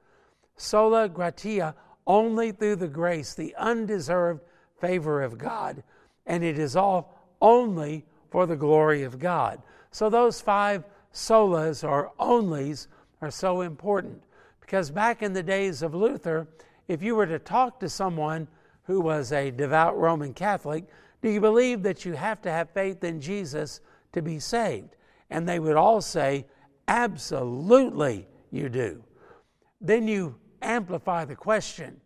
Sola 0.58 1.08
gratia, 1.08 1.74
only 2.06 2.52
through 2.52 2.76
the 2.76 2.88
grace, 2.88 3.34
the 3.34 3.54
undeserved 3.56 4.42
favor 4.78 5.22
of 5.22 5.38
God 5.38 5.82
and 6.28 6.44
it 6.44 6.58
is 6.58 6.76
all 6.76 7.18
only 7.40 8.04
for 8.30 8.46
the 8.46 8.54
glory 8.54 9.02
of 9.02 9.18
God. 9.18 9.60
So 9.90 10.08
those 10.08 10.40
five 10.40 10.84
solas 11.12 11.82
or 11.82 12.12
onlys 12.20 12.86
are 13.20 13.30
so 13.30 13.62
important 13.62 14.22
because 14.60 14.90
back 14.90 15.22
in 15.22 15.32
the 15.32 15.42
days 15.42 15.82
of 15.82 15.94
Luther, 15.94 16.46
if 16.86 17.02
you 17.02 17.16
were 17.16 17.26
to 17.26 17.38
talk 17.38 17.80
to 17.80 17.88
someone 17.88 18.46
who 18.84 19.00
was 19.00 19.32
a 19.32 19.50
devout 19.50 19.98
Roman 19.98 20.34
Catholic, 20.34 20.84
do 21.22 21.30
you 21.30 21.40
believe 21.40 21.82
that 21.82 22.04
you 22.04 22.12
have 22.12 22.40
to 22.42 22.50
have 22.50 22.70
faith 22.70 23.02
in 23.02 23.20
Jesus 23.20 23.80
to 24.12 24.22
be 24.22 24.38
saved? 24.38 24.94
And 25.30 25.48
they 25.48 25.58
would 25.58 25.76
all 25.76 26.00
say, 26.00 26.46
Absolutely, 26.86 28.26
you 28.50 28.70
do. 28.70 29.02
Then 29.80 30.08
you 30.08 30.36
amplify 30.62 31.24
the 31.24 31.36
question 31.36 32.00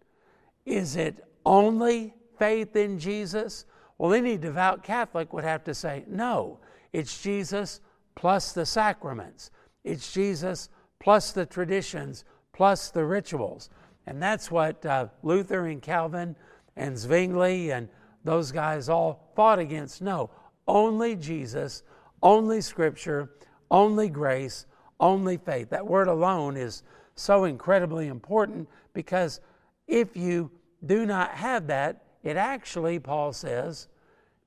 Is 0.65 0.97
it 0.97 1.25
only 1.45 2.15
faith 2.39 2.77
in 2.77 2.99
Jesus? 2.99 3.67
Well, 3.99 4.15
any 4.15 4.37
devout 4.37 4.83
Catholic 4.83 5.33
would 5.33 5.45
have 5.45 5.63
to 5.65 5.75
say, 5.75 6.05
no, 6.09 6.59
it's 6.93 7.23
Jesus 7.23 7.81
plus 8.15 8.53
the 8.53 8.67
sacraments, 8.67 9.51
it's 9.85 10.13
Jesus 10.13 10.69
plus 10.99 11.33
the 11.33 11.47
traditions, 11.47 12.25
plus 12.53 12.91
the 12.91 13.05
rituals. 13.05 13.71
And 14.07 14.21
that's 14.21 14.51
what 14.51 14.85
uh, 14.85 15.07
Luther 15.23 15.67
and 15.67 15.81
Calvin 15.81 16.35
and 16.77 16.97
Zwingli 16.97 17.71
and 17.71 17.89
those 18.25 18.53
guys 18.53 18.89
all 18.89 19.31
fought 19.37 19.59
against. 19.59 20.03
No, 20.03 20.31
only 20.67 21.17
Jesus, 21.17 21.83
only 22.23 22.61
Scripture, 22.61 23.31
only 23.71 24.09
grace, 24.09 24.67
only 25.01 25.37
faith. 25.37 25.71
That 25.71 25.87
word 25.87 26.09
alone 26.09 26.57
is 26.57 26.83
so 27.15 27.45
incredibly 27.45 28.09
important 28.09 28.69
because 28.95 29.41
if 29.87 30.17
you 30.17 30.51
do 30.87 31.07
not 31.07 31.31
have 31.33 31.67
that, 31.69 32.05
it 32.23 32.37
actually, 32.37 32.99
Paul 32.99 33.33
says, 33.33 33.89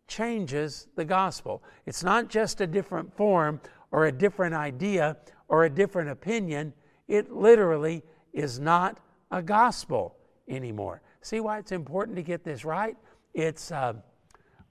changes 0.08 0.88
the 0.96 1.06
gospel. 1.06 1.64
It's 1.86 2.04
not 2.04 2.30
just 2.30 2.62
a 2.62 2.68
different 2.68 3.16
form 3.16 3.60
or 3.92 4.06
a 4.06 4.12
different 4.12 4.54
idea 4.54 5.18
or 5.48 5.66
a 5.66 5.70
different 5.70 6.10
opinion. 6.10 6.74
It 7.08 7.32
literally 7.32 8.04
is 8.34 8.60
not 8.60 9.00
a 9.32 9.42
gospel 9.42 10.16
anymore. 10.48 11.02
See 11.22 11.40
why 11.40 11.58
it's 11.58 11.72
important 11.72 12.16
to 12.18 12.24
get 12.24 12.44
this 12.44 12.66
right? 12.66 12.96
It's, 13.34 13.72
uh, 13.72 13.94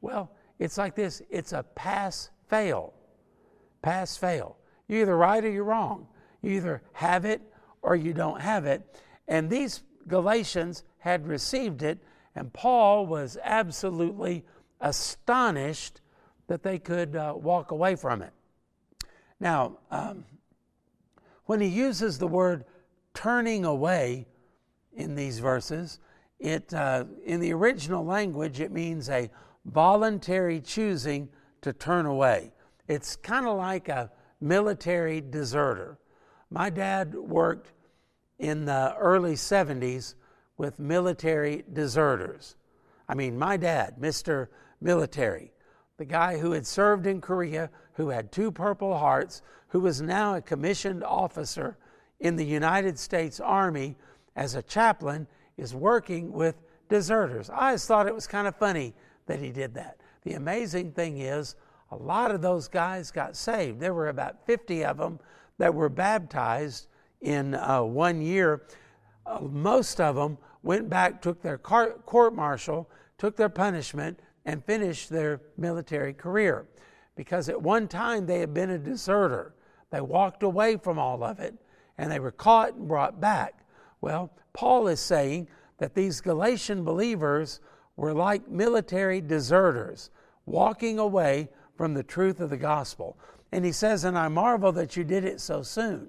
well, 0.01 0.31
it's 0.59 0.79
like 0.79 0.95
this 0.95 1.23
it's 1.31 1.53
a 1.53 1.63
pass 1.75 2.31
fail. 2.49 2.95
Pass 3.83 4.17
fail. 4.17 4.57
You're 4.89 5.03
either 5.03 5.17
right 5.17 5.45
or 5.45 5.51
you're 5.51 5.65
wrong. 5.65 6.07
You 6.43 6.53
either 6.53 6.83
have 6.93 7.25
it 7.25 7.41
or 7.85 7.95
you 7.95 8.15
don't 8.15 8.41
have 8.41 8.65
it. 8.65 8.83
And 9.29 9.49
these 9.49 9.83
Galatians 10.09 10.85
had 10.99 11.29
received 11.29 11.83
it, 11.83 11.99
and 12.35 12.53
Paul 12.53 13.07
was 13.07 13.39
absolutely 13.45 14.45
astonished 14.81 16.01
that 16.47 16.63
they 16.63 16.79
could 16.79 17.15
uh, 17.15 17.35
walk 17.37 17.71
away 17.71 17.95
from 17.95 18.23
it. 18.23 18.33
Now, 19.39 19.79
um, 19.91 20.25
when 21.45 21.61
he 21.61 21.69
uses 21.69 22.19
the 22.19 22.27
word 22.27 22.65
turning 23.13 23.65
away 23.67 24.27
in 24.95 25.15
these 25.15 25.39
verses, 25.39 26.01
it, 26.41 26.73
uh, 26.73 27.05
in 27.25 27.41
the 27.41 27.53
original 27.53 28.05
language, 28.05 28.61
it 28.61 28.73
means 28.73 29.11
a 29.11 29.31
voluntary 29.67 30.61
choosing 30.61 31.29
to 31.61 31.73
turn 31.73 32.07
away. 32.07 32.53
It's 32.89 33.17
kind 33.17 33.47
of 33.47 33.59
like 33.59 33.89
a 33.89 34.11
military 34.41 35.21
deserter. 35.21 35.99
My 36.51 36.71
dad 36.71 37.15
worked 37.15 37.73
in 38.39 38.65
the 38.65 38.95
early 38.99 39.35
70s 39.35 40.15
with 40.57 40.79
military 40.79 41.65
deserters. 41.73 42.57
I 43.09 43.15
mean, 43.15 43.39
my 43.39 43.57
dad, 43.57 43.97
Mr 44.01 44.49
military. 44.81 45.53
The 45.97 46.05
guy 46.05 46.39
who 46.39 46.53
had 46.53 46.67
served 46.67 47.07
in 47.07 47.21
Korea, 47.21 47.71
who 47.95 48.09
had 48.09 48.33
two 48.33 48.51
Purple 48.51 48.97
Hearts, 48.97 49.43
who 49.69 49.81
was 49.81 50.03
now 50.03 50.35
a 50.35 50.43
commissioned 50.43 51.05
officer 51.05 51.77
in 52.21 52.37
the 52.37 52.45
United 52.45 52.99
States 52.99 53.41
Army 53.41 53.97
as 54.37 54.55
a 54.55 54.63
chaplain, 54.63 55.27
is 55.57 55.75
working 55.75 56.33
with 56.33 56.63
deserters. 56.89 57.51
I 57.51 57.67
always 57.67 57.87
thought 57.87 58.07
it 58.07 58.15
was 58.15 58.27
kind 58.27 58.47
of 58.47 58.57
funny 58.57 58.95
that 59.27 59.39
he 59.39 59.51
did 59.51 59.75
that. 59.75 59.99
The 60.23 60.35
amazing 60.35 60.93
thing 60.93 61.19
is, 61.19 61.55
a 61.91 61.97
lot 61.97 62.31
of 62.31 62.43
those 62.43 62.67
guys 62.67 63.11
got 63.11 63.37
saved. 63.37 63.79
There 63.79 63.95
were 63.95 64.09
about 64.09 64.45
50 64.47 64.85
of 64.85 64.97
them 64.97 65.21
that 65.59 65.75
were 65.75 65.89
baptized 65.89 66.89
in 67.21 67.55
uh, 67.55 67.83
one 67.83 68.21
year. 68.21 68.67
Uh, 69.27 69.41
most 69.41 70.01
of 70.01 70.17
them 70.17 70.39
went 70.63 70.89
back, 70.89 71.23
took 71.23 71.43
their 71.43 71.59
court 71.59 72.35
martial, 72.35 72.89
took 73.19 73.37
their 73.37 73.49
punishment, 73.49 74.19
and 74.45 74.65
finished 74.65 75.11
their 75.11 75.41
military 75.57 76.13
career. 76.13 76.67
Because 77.17 77.49
at 77.49 77.61
one 77.61 77.89
time 77.89 78.27
they 78.27 78.41
had 78.41 78.53
been 78.53 78.71
a 78.71 78.79
deserter. 78.79 79.55
They 79.91 80.01
walked 80.01 80.43
away 80.43 80.77
from 80.77 80.99
all 80.99 81.23
of 81.23 81.39
it 81.39 81.55
and 81.99 82.11
they 82.11 82.19
were 82.19 82.33
caught 82.33 82.75
and 82.75 82.89
brought 82.89 83.21
back. 83.21 83.65
Well, 84.01 84.31
Paul 84.53 84.89
is 84.89 85.01
saying 85.01 85.49
that 85.79 85.95
these 85.95 86.21
Galatian 86.21 86.85
believers 86.85 87.61
were 87.97 88.13
like 88.13 88.49
military 88.49 89.21
deserters 89.21 90.11
walking 90.47 90.99
away 90.99 91.49
from 91.77 91.95
the 91.95 92.03
truth 92.03 92.41
of 92.41 92.51
the 92.51 92.57
gospel. 92.57 93.17
And 93.55 93.65
he 93.65 93.71
says, 93.71 94.03
And 94.03 94.19
I 94.19 94.27
marvel 94.27 94.73
that 94.73 94.97
you 94.97 95.05
did 95.05 95.25
it 95.25 95.41
so 95.41 95.63
soon. 95.63 96.09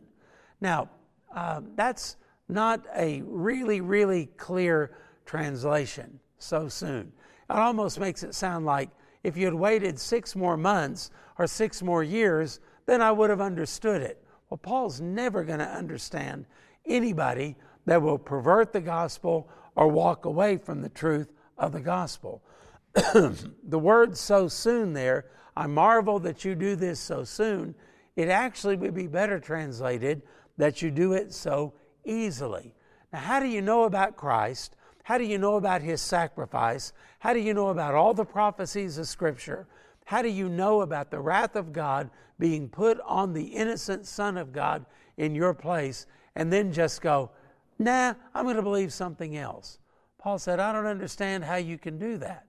Now, 0.62 0.90
uh, 1.34 1.62
that's 1.76 2.18
not 2.50 2.84
a 2.96 3.22
really, 3.22 3.82
really 3.82 4.30
clear 4.38 4.98
translation 5.28 6.20
so 6.40 6.68
soon. 6.68 7.12
It 7.48 7.56
almost 7.56 8.00
makes 8.00 8.24
it 8.24 8.34
sound 8.34 8.66
like 8.66 8.90
if 9.24 9.38
you 9.38 9.46
had 9.46 9.54
waited 9.54 10.00
six 10.00 10.36
more 10.36 10.58
months 10.58 11.12
or 11.38 11.46
six 11.46 11.84
more 11.84 12.02
years, 12.04 12.62
then 12.88 13.00
I 13.00 13.12
would 13.12 13.30
have 13.30 13.42
understood 13.42 14.02
it. 14.02 14.24
Well, 14.50 14.58
Paul's 14.58 15.00
never 15.00 15.44
going 15.44 15.60
to 15.60 15.70
understand 15.70 16.48
anybody 16.88 17.56
that 17.86 18.02
will 18.02 18.18
pervert 18.18 18.74
the 18.74 18.82
gospel 18.82 19.48
or 19.76 19.88
walk 19.88 20.26
away 20.26 20.58
from 20.58 20.82
the 20.82 20.90
truth 20.90 21.32
of 21.60 21.74
the 21.74 21.82
gospel. 21.82 22.42
the 22.96 23.80
word 23.80 24.18
so 24.18 24.48
soon 24.48 24.94
there, 24.94 25.26
I 25.56 25.68
marvel 25.68 26.20
that 26.20 26.44
you 26.44 26.56
do 26.56 26.76
this 26.76 27.00
so 27.00 27.24
soon, 27.24 27.76
it 28.16 28.30
actually 28.30 28.76
would 28.78 28.94
be 28.94 29.08
better 29.08 29.40
translated 29.40 30.22
that 30.58 30.82
you 30.82 30.92
do 30.92 31.14
it 31.14 31.34
so 31.34 31.74
easily. 32.06 32.74
Now, 33.12 33.20
how 33.20 33.40
do 33.40 33.48
you 33.48 33.62
know 33.62 33.84
about 33.84 34.16
Christ? 34.16 34.76
How 35.04 35.18
do 35.18 35.24
you 35.24 35.38
know 35.38 35.56
about 35.56 35.82
his 35.82 36.02
sacrifice? 36.02 36.94
How 37.20 37.34
do 37.34 37.40
you 37.40 37.54
know 37.54 37.70
about 37.70 37.94
all 37.94 38.14
the 38.14 38.26
prophecies 38.26 38.98
of 38.98 39.08
Scripture? 39.08 39.68
How 40.06 40.22
do 40.22 40.30
you 40.30 40.50
know 40.50 40.82
about 40.82 41.12
the 41.12 41.20
wrath 41.20 41.56
of 41.56 41.74
God 41.74 42.10
being 42.40 42.70
put 42.70 43.00
on 43.02 43.34
the 43.34 43.44
innocent 43.44 44.06
Son 44.06 44.38
of 44.38 44.52
God 44.52 44.86
in 45.18 45.36
your 45.36 45.54
place 45.54 46.06
and 46.36 46.52
then 46.52 46.72
just 46.72 47.02
go, 47.02 47.32
nah, 47.80 48.14
I'm 48.34 48.46
going 48.46 48.56
to 48.56 48.62
believe 48.62 48.94
something 48.94 49.38
else? 49.38 49.80
Paul 50.18 50.40
said, 50.40 50.60
I 50.60 50.72
don't 50.72 50.86
understand 50.86 51.44
how 51.44 51.56
you 51.56 51.78
can 51.78 51.98
do 51.98 52.18
that. 52.18 52.46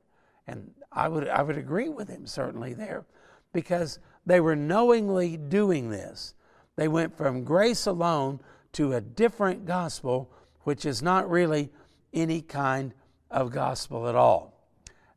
And 0.47 0.71
I 0.93 1.09
would, 1.09 1.29
I 1.29 1.43
would 1.43 1.59
agree 1.59 1.88
with 1.88 2.09
him 2.09 2.26
certainly 2.26 2.75
there 2.75 3.05
because 3.53 3.99
they 4.25 4.41
were 4.41 4.57
knowingly 4.57 5.37
doing 5.37 5.91
this. 5.91 6.35
They 6.76 6.88
went 6.88 7.17
from 7.17 7.45
grace 7.45 7.87
alone 7.87 8.41
to 8.73 8.93
a 8.95 9.00
different 9.00 9.65
gospel, 9.65 10.31
which 10.65 10.85
is 10.85 11.03
not 11.03 11.31
really 11.31 11.71
any 12.12 12.43
kind 12.43 12.93
of 13.31 13.50
gospel 13.50 14.09
at 14.09 14.15
all. 14.15 14.71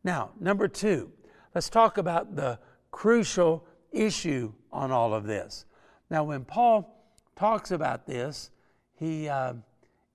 Now, 0.03 0.31
number 0.39 0.67
two, 0.67 1.11
let's 1.53 1.69
talk 1.69 1.97
about 1.97 2.35
the 2.35 2.59
crucial 2.91 3.65
issue 3.91 4.53
on 4.71 4.91
all 4.91 5.13
of 5.13 5.25
this. 5.25 5.65
Now, 6.09 6.23
when 6.23 6.45
Paul 6.45 6.95
talks 7.35 7.71
about 7.71 8.05
this, 8.05 8.51
he 8.93 9.27
uh, 9.27 9.53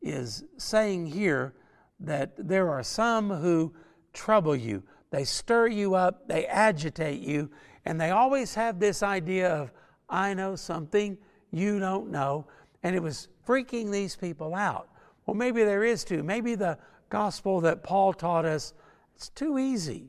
is 0.03 0.45
saying 0.57 1.07
here 1.07 1.55
that 2.01 2.33
there 2.37 2.71
are 2.71 2.83
some 2.83 3.31
who 3.31 3.75
trouble 4.13 4.57
you. 4.57 4.83
They 5.15 5.23
stir 5.23 5.69
you 5.69 5.95
up, 5.95 6.27
they 6.27 6.45
agitate 6.47 7.21
you, 7.21 7.49
and 7.85 8.01
they 8.01 8.11
always 8.11 8.53
have 8.57 8.81
this 8.81 9.01
idea 9.01 9.49
of, 9.49 9.71
I 10.11 10.35
know 10.35 10.57
something 10.57 11.17
you 11.53 11.79
don't 11.79 12.11
know. 12.11 12.49
And 12.83 12.97
it 12.97 13.01
was 13.01 13.29
freaking 13.47 13.93
these 13.93 14.17
people 14.17 14.57
out. 14.57 14.89
Well, 15.25 15.37
maybe 15.37 15.63
there 15.63 15.85
is 15.85 16.03
too. 16.03 16.25
Maybe 16.25 16.57
the 16.57 16.79
gospel 17.11 17.61
that 17.61 17.85
Paul 17.85 18.13
taught 18.13 18.45
us, 18.45 18.75
it's 19.15 19.29
too 19.29 19.57
easy. 19.57 20.09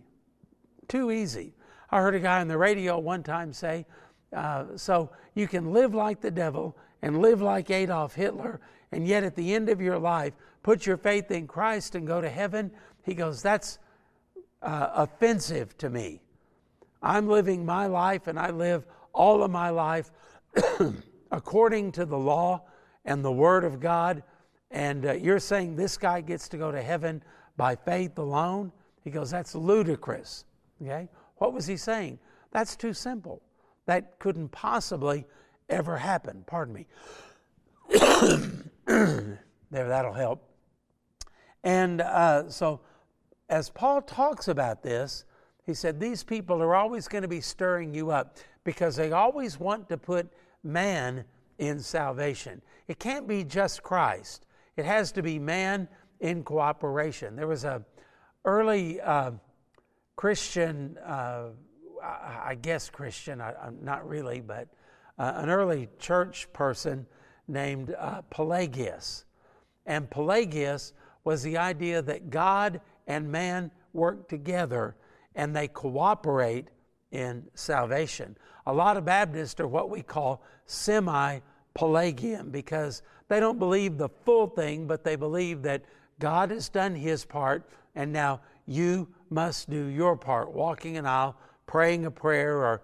Too 0.88 1.12
easy. 1.12 1.54
I 1.92 2.00
heard 2.00 2.16
a 2.16 2.20
guy 2.20 2.42
on 2.42 2.48
the 2.48 2.58
radio 2.58 2.98
one 2.98 3.22
time 3.22 3.54
say, 3.54 3.86
uh, 4.36 4.66
so 4.76 5.12
you 5.36 5.48
can 5.48 5.72
live 5.72 5.94
like 5.94 6.20
the 6.20 6.32
devil 6.32 6.76
and 7.04 7.22
live 7.22 7.44
like 7.44 7.70
Adolf 7.70 8.16
Hitler, 8.16 8.60
and 8.92 9.08
yet 9.08 9.24
at 9.24 9.36
the 9.36 9.54
end 9.54 9.70
of 9.70 9.80
your 9.80 10.00
life, 10.00 10.34
put 10.64 10.88
your 10.88 10.98
faith 10.98 11.30
in 11.30 11.46
Christ 11.46 11.94
and 11.94 12.08
go 12.08 12.22
to 12.22 12.30
heaven. 12.30 12.72
He 13.04 13.14
goes, 13.14 13.44
that's 13.44 13.78
uh, 14.66 14.90
offensive 14.96 15.78
to 15.78 15.90
me. 15.90 16.20
I'm 17.02 17.28
living 17.28 17.66
my 17.66 17.86
life, 17.86 18.28
and 18.28 18.38
I 18.38 18.50
live 18.50 18.86
all 19.14 19.44
of 19.44 19.52
my 19.52 19.70
life 19.70 20.12
according 21.32 21.92
to 21.94 22.06
the 22.06 22.18
law 22.18 22.64
and 23.06 23.24
the 23.24 23.32
Word 23.32 23.64
of 23.64 23.80
God, 23.80 24.24
and 24.72 25.06
uh, 25.06 25.14
you're 25.14 25.40
saying 25.40 25.76
this 25.76 25.98
guy 25.98 26.20
gets 26.20 26.50
to 26.50 26.58
go 26.58 26.72
to 26.72 26.82
heaven 26.82 27.24
by 27.56 27.76
faith 27.76 28.18
alone? 28.18 28.72
He 29.04 29.12
goes, 29.12 29.30
That's 29.30 29.54
ludicrous. 29.54 30.46
Okay? 30.82 31.08
What 31.38 31.54
was 31.54 31.68
he 31.68 31.78
saying? 31.78 32.20
That's 32.52 32.76
too 32.76 32.94
simple. 32.94 33.42
That 33.86 34.18
couldn't 34.18 34.50
possibly 34.50 35.26
ever 35.70 35.98
happen. 35.98 36.44
Pardon 36.48 36.74
me. 36.74 36.88
there, 38.86 39.40
that'll 39.70 40.14
help. 40.14 40.50
And 41.64 42.02
uh, 42.02 42.50
so, 42.50 42.82
as 43.50 43.70
Paul 43.70 44.02
talks 44.02 44.48
about 44.48 44.82
this, 44.82 45.26
he 45.66 45.74
said, 45.74 46.00
These 46.00 46.24
people 46.24 46.62
are 46.62 46.76
always 46.76 47.08
going 47.08 47.22
to 47.22 47.28
be 47.28 47.42
stirring 47.42 47.94
you 47.94 48.12
up 48.12 48.38
because 48.64 48.96
they 48.96 49.12
always 49.12 49.60
want 49.60 49.90
to 49.90 49.98
put 49.98 50.32
man 50.64 51.24
in 51.58 51.80
salvation. 51.80 52.62
It 52.88 53.00
can't 53.00 53.28
be 53.28 53.44
just 53.44 53.84
Christ. 53.84 54.46
It 54.78 54.86
has 54.86 55.12
to 55.14 55.22
be 55.22 55.40
man 55.40 55.88
in 56.20 56.44
cooperation. 56.44 57.36
There 57.36 57.48
was 57.48 57.64
a 57.64 57.84
early 58.44 59.00
uh, 59.02 59.32
Christian, 60.16 60.98
uh, 61.06 61.50
I 62.04 62.56
guess 62.62 62.90
Christian, 62.90 63.42
I, 63.42 63.54
not 63.82 64.08
really, 64.08 64.42
but 64.42 64.68
uh, 65.18 65.34
an 65.36 65.50
early 65.50 65.90
church 66.00 66.52
person 66.54 67.06
named 67.48 67.96
uh, 67.98 68.22
Pelagius. 68.30 69.26
And 69.86 70.10
Pelagius 70.10 70.94
was 71.24 71.42
the 71.42 71.58
idea 71.58 72.02
that 72.02 72.30
God 72.30 72.82
and 73.08 73.32
man 73.32 73.72
work 73.94 74.28
together 74.28 74.96
and 75.36 75.56
they 75.56 75.68
cooperate 75.68 76.68
in 77.12 77.44
salvation. 77.54 78.38
A 78.66 78.74
lot 78.74 78.98
of 78.98 79.06
Baptists 79.06 79.60
are 79.60 79.68
what 79.68 79.90
we 79.90 80.02
call 80.02 80.44
semi 80.66 81.40
Pelagian 81.74 82.52
because 82.52 83.02
they 83.28 83.40
don't 83.40 83.60
believe 83.60 83.98
the 83.98 84.10
full 84.10 84.48
thing, 84.48 84.88
but 84.88 85.04
they 85.04 85.16
believe 85.16 85.62
that 85.64 85.84
God 86.20 86.52
has 86.52 86.70
done 86.70 86.96
his 86.96 87.26
part 87.26 87.70
and 87.96 88.12
now 88.12 88.42
you 88.66 89.08
must 89.30 89.70
do 89.70 89.86
your 89.86 90.16
part, 90.16 90.52
walking 90.52 90.98
an 90.98 91.06
aisle, 91.06 91.36
praying 91.66 92.06
a 92.06 92.12
prayer, 92.12 92.58
or 92.58 92.82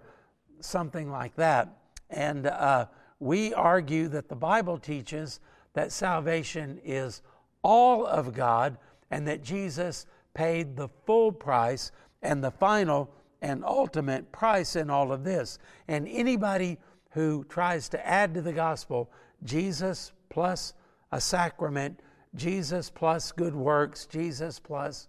something 0.60 1.10
like 1.10 1.34
that. 1.36 1.76
And 2.10 2.46
uh, 2.46 2.86
we 3.20 3.54
argue 3.54 4.08
that 4.08 4.28
the 4.28 4.36
Bible 4.36 4.78
teaches 4.78 5.40
that 5.74 5.92
salvation 5.92 6.80
is 6.84 7.22
all 7.62 8.06
of 8.06 8.34
God 8.34 8.76
and 9.12 9.28
that 9.28 9.44
Jesus 9.44 10.06
paid 10.34 10.74
the 10.74 10.88
full 11.06 11.30
price 11.30 11.92
and 12.22 12.42
the 12.42 12.50
final 12.50 13.14
and 13.42 13.62
ultimate 13.64 14.32
price 14.32 14.74
in 14.74 14.88
all 14.88 15.12
of 15.12 15.22
this. 15.22 15.58
And 15.86 16.08
anybody 16.08 16.78
who 17.10 17.44
tries 17.44 17.90
to 17.90 18.06
add 18.06 18.32
to 18.34 18.40
the 18.40 18.54
gospel 18.54 19.10
Jesus 19.44 20.12
plus 20.30 20.72
a 21.12 21.20
sacrament, 21.20 22.00
Jesus 22.34 22.88
plus 22.88 23.32
good 23.32 23.54
works, 23.54 24.06
Jesus 24.06 24.58
plus 24.58 25.08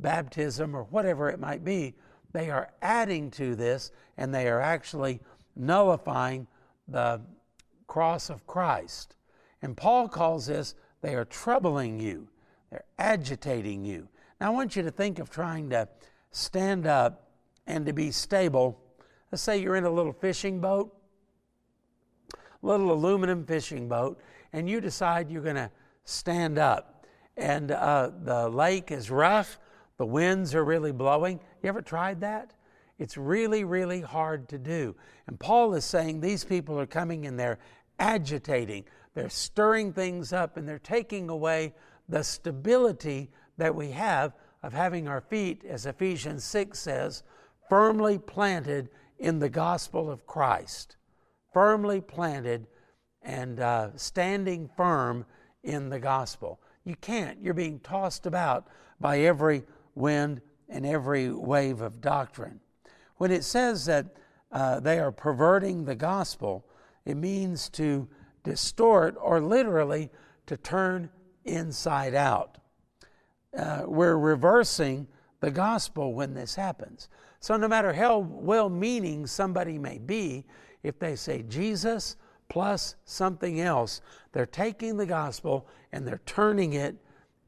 baptism, 0.00 0.74
or 0.74 0.82
whatever 0.84 1.28
it 1.28 1.38
might 1.38 1.64
be, 1.64 1.94
they 2.32 2.50
are 2.50 2.70
adding 2.82 3.30
to 3.30 3.54
this 3.54 3.92
and 4.16 4.34
they 4.34 4.48
are 4.48 4.60
actually 4.60 5.20
nullifying 5.54 6.48
the 6.88 7.20
cross 7.86 8.28
of 8.28 8.44
Christ. 8.46 9.14
And 9.62 9.76
Paul 9.76 10.08
calls 10.08 10.46
this 10.46 10.74
they 11.00 11.14
are 11.14 11.24
troubling 11.24 12.00
you, 12.00 12.28
they're 12.70 12.84
agitating 12.98 13.84
you. 13.84 14.08
Now, 14.40 14.48
I 14.48 14.50
want 14.50 14.76
you 14.76 14.82
to 14.82 14.90
think 14.90 15.18
of 15.18 15.30
trying 15.30 15.70
to 15.70 15.88
stand 16.30 16.86
up 16.86 17.30
and 17.66 17.86
to 17.86 17.92
be 17.92 18.10
stable. 18.10 18.80
Let's 19.32 19.42
say 19.42 19.58
you're 19.58 19.76
in 19.76 19.84
a 19.84 19.90
little 19.90 20.12
fishing 20.12 20.60
boat, 20.60 20.94
little 22.62 22.92
aluminum 22.92 23.44
fishing 23.44 23.88
boat, 23.88 24.20
and 24.52 24.68
you 24.68 24.80
decide 24.80 25.30
you're 25.30 25.42
going 25.42 25.56
to 25.56 25.70
stand 26.04 26.58
up. 26.58 27.06
And 27.36 27.70
uh, 27.70 28.10
the 28.22 28.48
lake 28.48 28.90
is 28.90 29.10
rough, 29.10 29.58
the 29.98 30.06
winds 30.06 30.54
are 30.54 30.64
really 30.64 30.92
blowing. 30.92 31.40
You 31.62 31.68
ever 31.68 31.82
tried 31.82 32.20
that? 32.20 32.52
It's 32.98 33.16
really, 33.16 33.64
really 33.64 34.00
hard 34.00 34.48
to 34.50 34.58
do. 34.58 34.94
And 35.26 35.38
Paul 35.38 35.74
is 35.74 35.84
saying 35.84 36.20
these 36.20 36.44
people 36.44 36.78
are 36.78 36.86
coming 36.86 37.26
and 37.26 37.38
they're 37.38 37.58
agitating, 37.98 38.84
they're 39.14 39.28
stirring 39.28 39.92
things 39.92 40.32
up, 40.32 40.56
and 40.56 40.68
they're 40.68 40.78
taking 40.78 41.28
away 41.28 41.74
the 42.08 42.22
stability 42.22 43.30
that 43.56 43.74
we 43.74 43.90
have 43.90 44.32
of 44.62 44.72
having 44.72 45.08
our 45.08 45.20
feet, 45.20 45.64
as 45.64 45.86
Ephesians 45.86 46.44
6 46.44 46.78
says, 46.78 47.22
firmly 47.68 48.18
planted 48.18 48.88
in 49.18 49.38
the 49.38 49.48
gospel 49.48 50.10
of 50.10 50.26
Christ, 50.26 50.96
firmly 51.52 52.00
planted 52.00 52.66
and 53.22 53.60
uh, 53.60 53.96
standing 53.96 54.68
firm 54.76 55.24
in 55.62 55.88
the 55.88 55.98
gospel. 55.98 56.60
You 56.84 56.96
can't. 56.96 57.40
You're 57.42 57.54
being 57.54 57.80
tossed 57.80 58.26
about 58.26 58.68
by 59.00 59.20
every 59.20 59.64
wind 59.94 60.40
and 60.68 60.86
every 60.86 61.30
wave 61.30 61.80
of 61.80 62.00
doctrine. 62.00 62.60
When 63.16 63.30
it 63.30 63.44
says 63.44 63.86
that 63.86 64.06
uh, 64.52 64.80
they 64.80 64.98
are 64.98 65.12
perverting 65.12 65.84
the 65.84 65.94
gospel, 65.94 66.64
it 67.04 67.16
means 67.16 67.68
to 67.70 68.08
distort 68.44 69.16
or 69.20 69.40
literally 69.40 70.10
to 70.46 70.56
turn 70.56 71.10
inside 71.46 72.14
out. 72.14 72.58
uh, 73.56 73.82
we're 73.86 74.16
reversing 74.16 75.06
the 75.40 75.50
gospel 75.50 76.12
when 76.14 76.34
this 76.34 76.54
happens. 76.54 77.08
So, 77.40 77.56
no 77.56 77.68
matter 77.68 77.92
how 77.92 78.18
well 78.18 78.68
meaning 78.68 79.26
somebody 79.26 79.78
may 79.78 79.98
be, 79.98 80.44
if 80.82 80.98
they 80.98 81.16
say 81.16 81.42
Jesus 81.42 82.16
plus 82.48 82.96
something 83.04 83.60
else, 83.60 84.00
they're 84.32 84.46
taking 84.46 84.96
the 84.96 85.06
gospel 85.06 85.66
and 85.92 86.06
they're 86.06 86.20
turning 86.26 86.74
it 86.74 86.96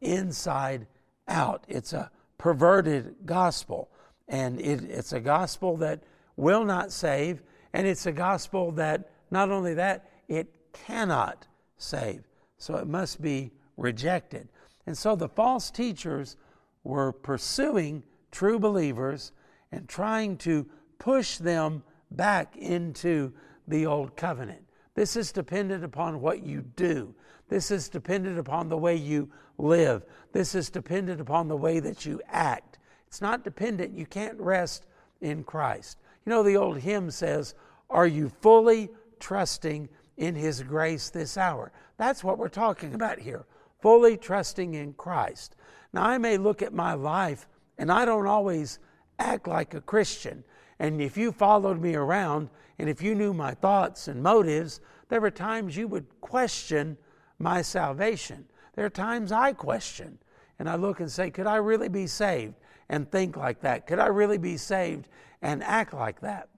inside 0.01 0.87
out. 1.29 1.65
It's 1.69 1.93
a 1.93 2.11
perverted 2.37 3.17
gospel. 3.25 3.91
And 4.29 4.61
it, 4.61 4.85
it's 4.85 5.13
a 5.13 5.21
gospel 5.21 5.77
that 5.79 6.03
will 6.37 6.65
not 6.65 6.93
save, 6.93 7.43
and 7.73 7.87
it's 7.87 8.07
a 8.07 8.13
gospel 8.13 8.73
that 8.73 9.11
not 9.31 9.51
only 9.51 9.75
that, 9.75 10.11
it 10.29 10.53
cannot 10.73 11.47
save. 11.79 12.23
So 12.59 12.77
it 12.77 12.87
must 12.87 13.23
be 13.23 13.51
rejected. 13.79 14.49
And 14.87 14.99
so 14.99 15.17
the 15.17 15.29
false 15.29 15.71
teachers 15.71 16.37
were 16.85 17.13
pursuing 17.13 18.03
true 18.31 18.59
believers 18.59 19.33
and 19.73 19.89
trying 19.89 20.37
to 20.39 20.67
push 20.99 21.39
them 21.39 21.83
back 22.11 22.57
into 22.57 23.33
the 23.67 23.87
old 23.87 24.17
covenant. 24.17 24.65
This 24.95 25.17
is 25.17 25.33
dependent 25.33 25.85
upon 25.85 26.21
what 26.21 26.43
you 26.43 26.63
do. 26.75 27.15
This 27.49 27.71
is 27.71 27.89
dependent 27.89 28.39
upon 28.39 28.69
the 28.69 28.77
way 28.77 28.97
you 28.97 29.31
live. 29.57 30.05
This 30.33 30.55
is 30.55 30.71
dependent 30.71 31.21
upon 31.21 31.49
the 31.49 31.57
way 31.57 31.81
that 31.81 32.05
you 32.05 32.21
act. 32.29 32.79
It's 33.07 33.21
not 33.21 33.45
dependent. 33.45 33.97
You 33.97 34.07
can't 34.07 34.39
rest 34.39 34.87
in 35.21 35.45
Christ. 35.45 35.99
You 36.27 36.31
know, 36.31 36.43
the 36.43 36.57
old 36.57 36.79
hymn 36.79 37.11
says, 37.11 37.55
Are 37.89 38.07
you 38.07 38.29
fully 38.29 38.91
trusting 39.19 39.89
in 40.17 40.35
His 40.35 40.63
grace 40.63 41.11
this 41.11 41.37
hour? 41.37 41.73
That's 41.97 42.23
what 42.23 42.39
we're 42.39 42.49
talking 42.49 42.95
about 42.95 43.19
here. 43.19 43.47
Fully 43.81 44.17
trusting 44.17 44.75
in 44.75 44.93
Christ. 44.95 45.55
Now, 45.93 46.05
I 46.05 46.19
may 46.19 46.37
look 46.37 46.63
at 46.63 46.73
my 46.73 46.95
life 46.95 47.47
and 47.79 47.91
I 47.91 48.05
don't 48.05 48.27
always 48.27 48.79
act 49.19 49.47
like 49.47 49.75
a 49.75 49.81
Christian. 49.81 50.45
And 50.79 51.01
if 51.01 51.17
you 51.17 51.33
followed 51.33 51.81
me 51.81 51.95
around 51.95 52.51
and 52.79 52.89
if 52.89 53.03
you 53.03 53.15
knew 53.15 53.33
my 53.33 53.55
thoughts 53.55 54.09
and 54.09 54.23
motives, 54.23 54.81
there 55.09 55.21
were 55.21 55.31
times 55.31 55.77
you 55.77 55.89
would 55.89 56.07
question 56.21 56.97
my 57.39 57.63
salvation. 57.63 58.47
There 58.75 58.85
are 58.85 58.91
times 58.91 59.33
I 59.33 59.53
question 59.53 60.19
and 60.59 60.69
I 60.69 60.77
look 60.77 61.01
and 61.01 61.11
say, 61.11 61.31
Could 61.31 61.47
I 61.47 61.57
really 61.57 61.89
be 61.89 62.07
saved? 62.07 62.55
And 62.89 63.11
think 63.11 63.37
like 63.37 63.61
that. 63.61 63.87
Could 63.87 63.99
I 63.99 64.07
really 64.07 64.39
be 64.39 64.57
saved 64.57 65.09
and 65.43 65.63
act 65.63 65.93
like 65.93 66.21
that? 66.21 66.49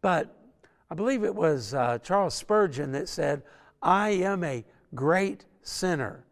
But 0.00 0.34
I 0.90 0.94
believe 0.94 1.24
it 1.24 1.34
was 1.34 1.74
uh, 1.74 1.98
Charles 1.98 2.34
Spurgeon 2.34 2.92
that 2.92 3.08
said, 3.08 3.42
I 3.82 4.10
am 4.10 4.44
a 4.44 4.64
great 4.94 5.44
sinner, 5.62 6.24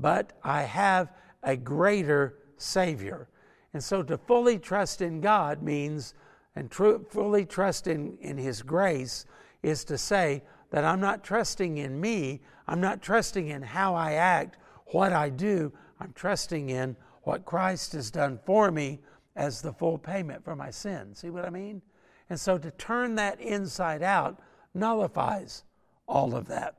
but 0.00 0.32
I 0.42 0.62
have 0.62 1.12
a 1.42 1.56
greater 1.56 2.38
Savior. 2.56 3.28
And 3.72 3.82
so 3.82 4.02
to 4.02 4.18
fully 4.18 4.58
trust 4.58 5.00
in 5.00 5.20
God 5.20 5.62
means, 5.62 6.14
and 6.56 6.72
fully 6.72 7.44
trust 7.44 7.86
in, 7.86 8.18
in 8.20 8.36
His 8.36 8.62
grace 8.62 9.26
is 9.62 9.84
to 9.84 9.98
say 9.98 10.42
that 10.70 10.84
I'm 10.84 11.00
not 11.00 11.24
trusting 11.24 11.78
in 11.78 12.00
me, 12.00 12.40
I'm 12.66 12.80
not 12.80 13.02
trusting 13.02 13.48
in 13.48 13.62
how 13.62 13.94
I 13.94 14.12
act, 14.12 14.56
what 14.86 15.12
I 15.12 15.28
do, 15.28 15.72
I'm 16.00 16.12
trusting 16.14 16.70
in 16.70 16.96
what 17.22 17.44
Christ 17.44 17.92
has 17.92 18.10
done 18.10 18.38
for 18.44 18.70
me 18.70 19.00
as 19.36 19.62
the 19.62 19.72
full 19.72 19.98
payment 19.98 20.44
for 20.44 20.56
my 20.56 20.70
sin. 20.70 21.14
See 21.14 21.30
what 21.30 21.44
I 21.44 21.50
mean? 21.50 21.82
And 22.28 22.38
so 22.38 22.58
to 22.58 22.70
turn 22.72 23.16
that 23.16 23.40
inside 23.40 24.02
out 24.02 24.40
nullifies 24.74 25.64
all 26.06 26.34
of 26.34 26.46
that. 26.48 26.76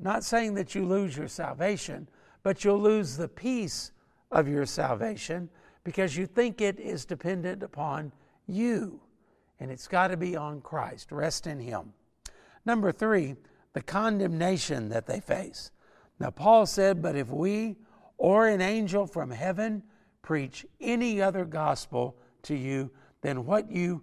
Not 0.00 0.24
saying 0.24 0.54
that 0.54 0.74
you 0.74 0.84
lose 0.84 1.16
your 1.16 1.28
salvation, 1.28 2.08
but 2.44 2.62
you'll 2.62 2.80
lose 2.80 3.16
the 3.16 3.26
peace 3.26 3.90
of 4.30 4.46
your 4.46 4.66
salvation 4.66 5.48
because 5.82 6.16
you 6.16 6.26
think 6.26 6.60
it 6.60 6.78
is 6.78 7.04
dependent 7.04 7.64
upon 7.64 8.12
you. 8.46 9.00
And 9.58 9.70
it's 9.70 9.88
got 9.88 10.08
to 10.08 10.16
be 10.16 10.36
on 10.36 10.60
Christ. 10.60 11.10
Rest 11.10 11.46
in 11.46 11.58
Him. 11.58 11.92
Number 12.64 12.92
three, 12.92 13.34
the 13.72 13.82
condemnation 13.82 14.88
that 14.90 15.06
they 15.06 15.20
face. 15.20 15.70
Now, 16.20 16.30
Paul 16.30 16.66
said, 16.66 17.02
But 17.02 17.16
if 17.16 17.28
we 17.28 17.76
or 18.18 18.46
an 18.46 18.60
angel 18.60 19.06
from 19.06 19.30
heaven 19.30 19.82
preach 20.22 20.64
any 20.80 21.20
other 21.20 21.44
gospel 21.44 22.16
to 22.42 22.54
you 22.54 22.90
than 23.20 23.44
what 23.44 23.70
you 23.70 24.02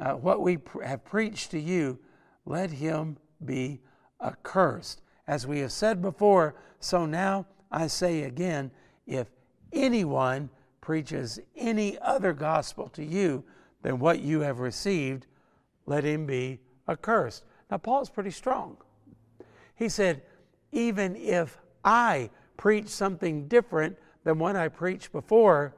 uh, 0.00 0.12
what 0.14 0.40
we 0.40 0.56
pr- 0.56 0.82
have 0.82 1.04
preached 1.04 1.50
to 1.50 1.60
you, 1.60 1.98
let 2.46 2.70
him 2.70 3.18
be 3.44 3.80
accursed. 4.22 5.02
As 5.28 5.46
we 5.46 5.60
have 5.60 5.70
said 5.70 6.00
before, 6.00 6.54
so 6.80 7.06
now 7.06 7.46
I 7.72 7.86
say 7.86 8.24
again, 8.24 8.70
if 9.06 9.28
anyone 9.72 10.50
preaches 10.80 11.40
any 11.56 11.98
other 12.00 12.32
gospel 12.32 12.88
to 12.90 13.04
you 13.04 13.42
than 13.82 13.98
what 13.98 14.20
you 14.20 14.40
have 14.40 14.60
received, 14.60 15.26
let 15.86 16.04
him 16.04 16.26
be 16.26 16.60
accursed. 16.88 17.44
Now, 17.70 17.78
Paul's 17.78 18.10
pretty 18.10 18.30
strong. 18.30 18.76
He 19.74 19.88
said, 19.88 20.22
even 20.70 21.16
if 21.16 21.58
I 21.84 22.30
preach 22.56 22.88
something 22.88 23.48
different 23.48 23.96
than 24.24 24.38
what 24.38 24.54
I 24.54 24.68
preached 24.68 25.10
before, 25.10 25.74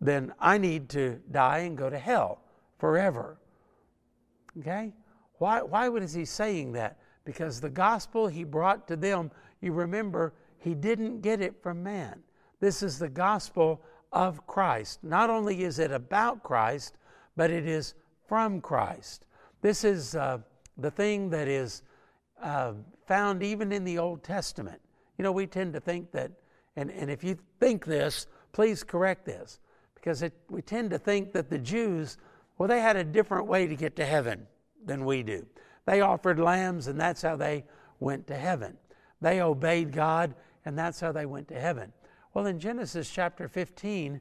then 0.00 0.32
I 0.40 0.58
need 0.58 0.88
to 0.90 1.20
die 1.30 1.58
and 1.58 1.76
go 1.76 1.90
to 1.90 1.98
hell 1.98 2.40
forever. 2.78 3.38
Okay? 4.58 4.92
Why, 5.38 5.62
why 5.62 5.88
was 5.88 6.12
he 6.12 6.24
saying 6.24 6.72
that? 6.72 6.98
Because 7.24 7.60
the 7.60 7.70
gospel 7.70 8.26
he 8.26 8.44
brought 8.44 8.88
to 8.88 8.96
them, 8.96 9.30
you 9.60 9.72
remember, 9.72 10.34
he 10.62 10.74
didn't 10.74 11.20
get 11.20 11.40
it 11.40 11.62
from 11.62 11.82
man. 11.82 12.22
This 12.60 12.82
is 12.82 12.98
the 12.98 13.08
gospel 13.08 13.82
of 14.12 14.46
Christ. 14.46 15.02
Not 15.02 15.30
only 15.30 15.64
is 15.64 15.78
it 15.78 15.90
about 15.90 16.42
Christ, 16.42 16.96
but 17.36 17.50
it 17.50 17.66
is 17.66 17.94
from 18.28 18.60
Christ. 18.60 19.26
This 19.60 19.84
is 19.84 20.14
uh, 20.14 20.38
the 20.78 20.90
thing 20.90 21.30
that 21.30 21.48
is 21.48 21.82
uh, 22.42 22.72
found 23.06 23.42
even 23.42 23.72
in 23.72 23.84
the 23.84 23.98
Old 23.98 24.22
Testament. 24.22 24.80
You 25.18 25.24
know, 25.24 25.32
we 25.32 25.46
tend 25.46 25.72
to 25.74 25.80
think 25.80 26.12
that, 26.12 26.30
and, 26.76 26.90
and 26.90 27.10
if 27.10 27.24
you 27.24 27.36
think 27.60 27.84
this, 27.84 28.26
please 28.52 28.82
correct 28.82 29.24
this, 29.24 29.60
because 29.94 30.22
it, 30.22 30.32
we 30.50 30.62
tend 30.62 30.90
to 30.90 30.98
think 30.98 31.32
that 31.32 31.50
the 31.50 31.58
Jews, 31.58 32.18
well, 32.58 32.68
they 32.68 32.80
had 32.80 32.96
a 32.96 33.04
different 33.04 33.46
way 33.46 33.66
to 33.66 33.76
get 33.76 33.96
to 33.96 34.04
heaven 34.04 34.46
than 34.84 35.04
we 35.04 35.22
do. 35.22 35.46
They 35.86 36.00
offered 36.00 36.38
lambs, 36.38 36.86
and 36.86 37.00
that's 37.00 37.22
how 37.22 37.36
they 37.36 37.64
went 37.98 38.26
to 38.28 38.36
heaven. 38.36 38.76
They 39.20 39.40
obeyed 39.40 39.92
God, 39.92 40.34
and 40.64 40.78
that's 40.78 41.00
how 41.00 41.12
they 41.12 41.26
went 41.26 41.48
to 41.48 41.60
heaven. 41.60 41.92
Well, 42.34 42.46
in 42.46 42.58
Genesis 42.58 43.10
chapter 43.10 43.48
15, 43.48 44.20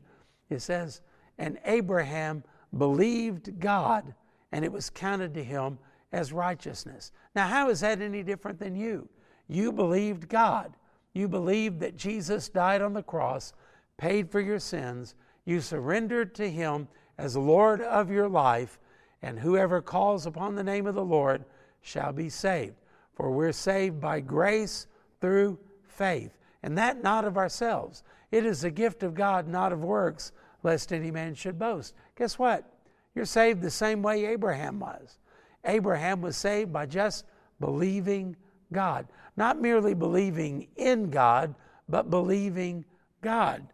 it 0.50 0.62
says, 0.62 1.02
And 1.38 1.60
Abraham 1.66 2.44
believed 2.78 3.60
God, 3.60 4.14
and 4.52 4.66
it 4.66 4.72
was 4.72 4.90
counted 4.90 5.34
to 5.36 5.44
him 5.44 5.78
as 6.12 6.34
righteousness. 6.34 7.12
Now, 7.36 7.48
how 7.48 7.70
is 7.70 7.80
that 7.82 8.02
any 8.02 8.24
different 8.24 8.60
than 8.60 8.76
you? 8.76 9.08
You 9.48 9.72
believed 9.72 10.30
God. 10.30 10.74
You 11.14 11.28
believed 11.28 11.80
that 11.82 11.98
Jesus 11.98 12.50
died 12.50 12.82
on 12.82 12.94
the 12.94 13.04
cross, 13.04 13.54
paid 13.98 14.30
for 14.30 14.40
your 14.40 14.60
sins. 14.60 15.16
You 15.46 15.60
surrendered 15.60 16.34
to 16.36 16.50
Him 16.50 16.88
as 17.18 17.36
Lord 17.36 17.82
of 17.82 18.10
your 18.10 18.30
life, 18.30 18.80
and 19.22 19.40
whoever 19.40 19.82
calls 19.82 20.26
upon 20.26 20.56
the 20.56 20.64
name 20.64 20.88
of 20.88 20.96
the 20.96 21.04
Lord 21.04 21.46
shall 21.82 22.14
be 22.14 22.30
saved. 22.30 22.76
For 23.14 23.32
we're 23.32 23.52
saved 23.52 24.00
by 24.00 24.22
grace 24.22 24.88
through 25.20 25.60
faith, 25.92 26.38
and 26.64 26.78
that 26.78 27.04
not 27.04 27.26
of 27.26 27.38
ourselves. 27.38 28.04
It 28.32 28.46
is 28.46 28.64
a 28.64 28.72
gift 28.72 29.04
of 29.04 29.14
God, 29.14 29.48
not 29.48 29.74
of 29.74 29.84
works, 29.84 30.32
lest 30.64 30.94
any 30.94 31.12
man 31.12 31.34
should 31.36 31.60
boast. 31.60 31.94
Guess 32.18 32.40
what? 32.40 32.66
You're 33.14 33.26
saved 33.26 33.62
the 33.62 33.72
same 33.72 34.02
way 34.02 34.26
Abraham 34.26 34.80
was. 34.80 35.18
Abraham 35.66 36.22
was 36.22 36.38
saved 36.38 36.72
by 36.72 36.86
just 36.86 37.26
believing 37.60 38.36
God. 38.72 39.08
Not 39.36 39.62
merely 39.62 39.94
believing 39.94 40.68
in 40.76 41.10
God, 41.10 41.56
but 41.90 42.10
believing 42.10 42.86
God. 43.22 43.68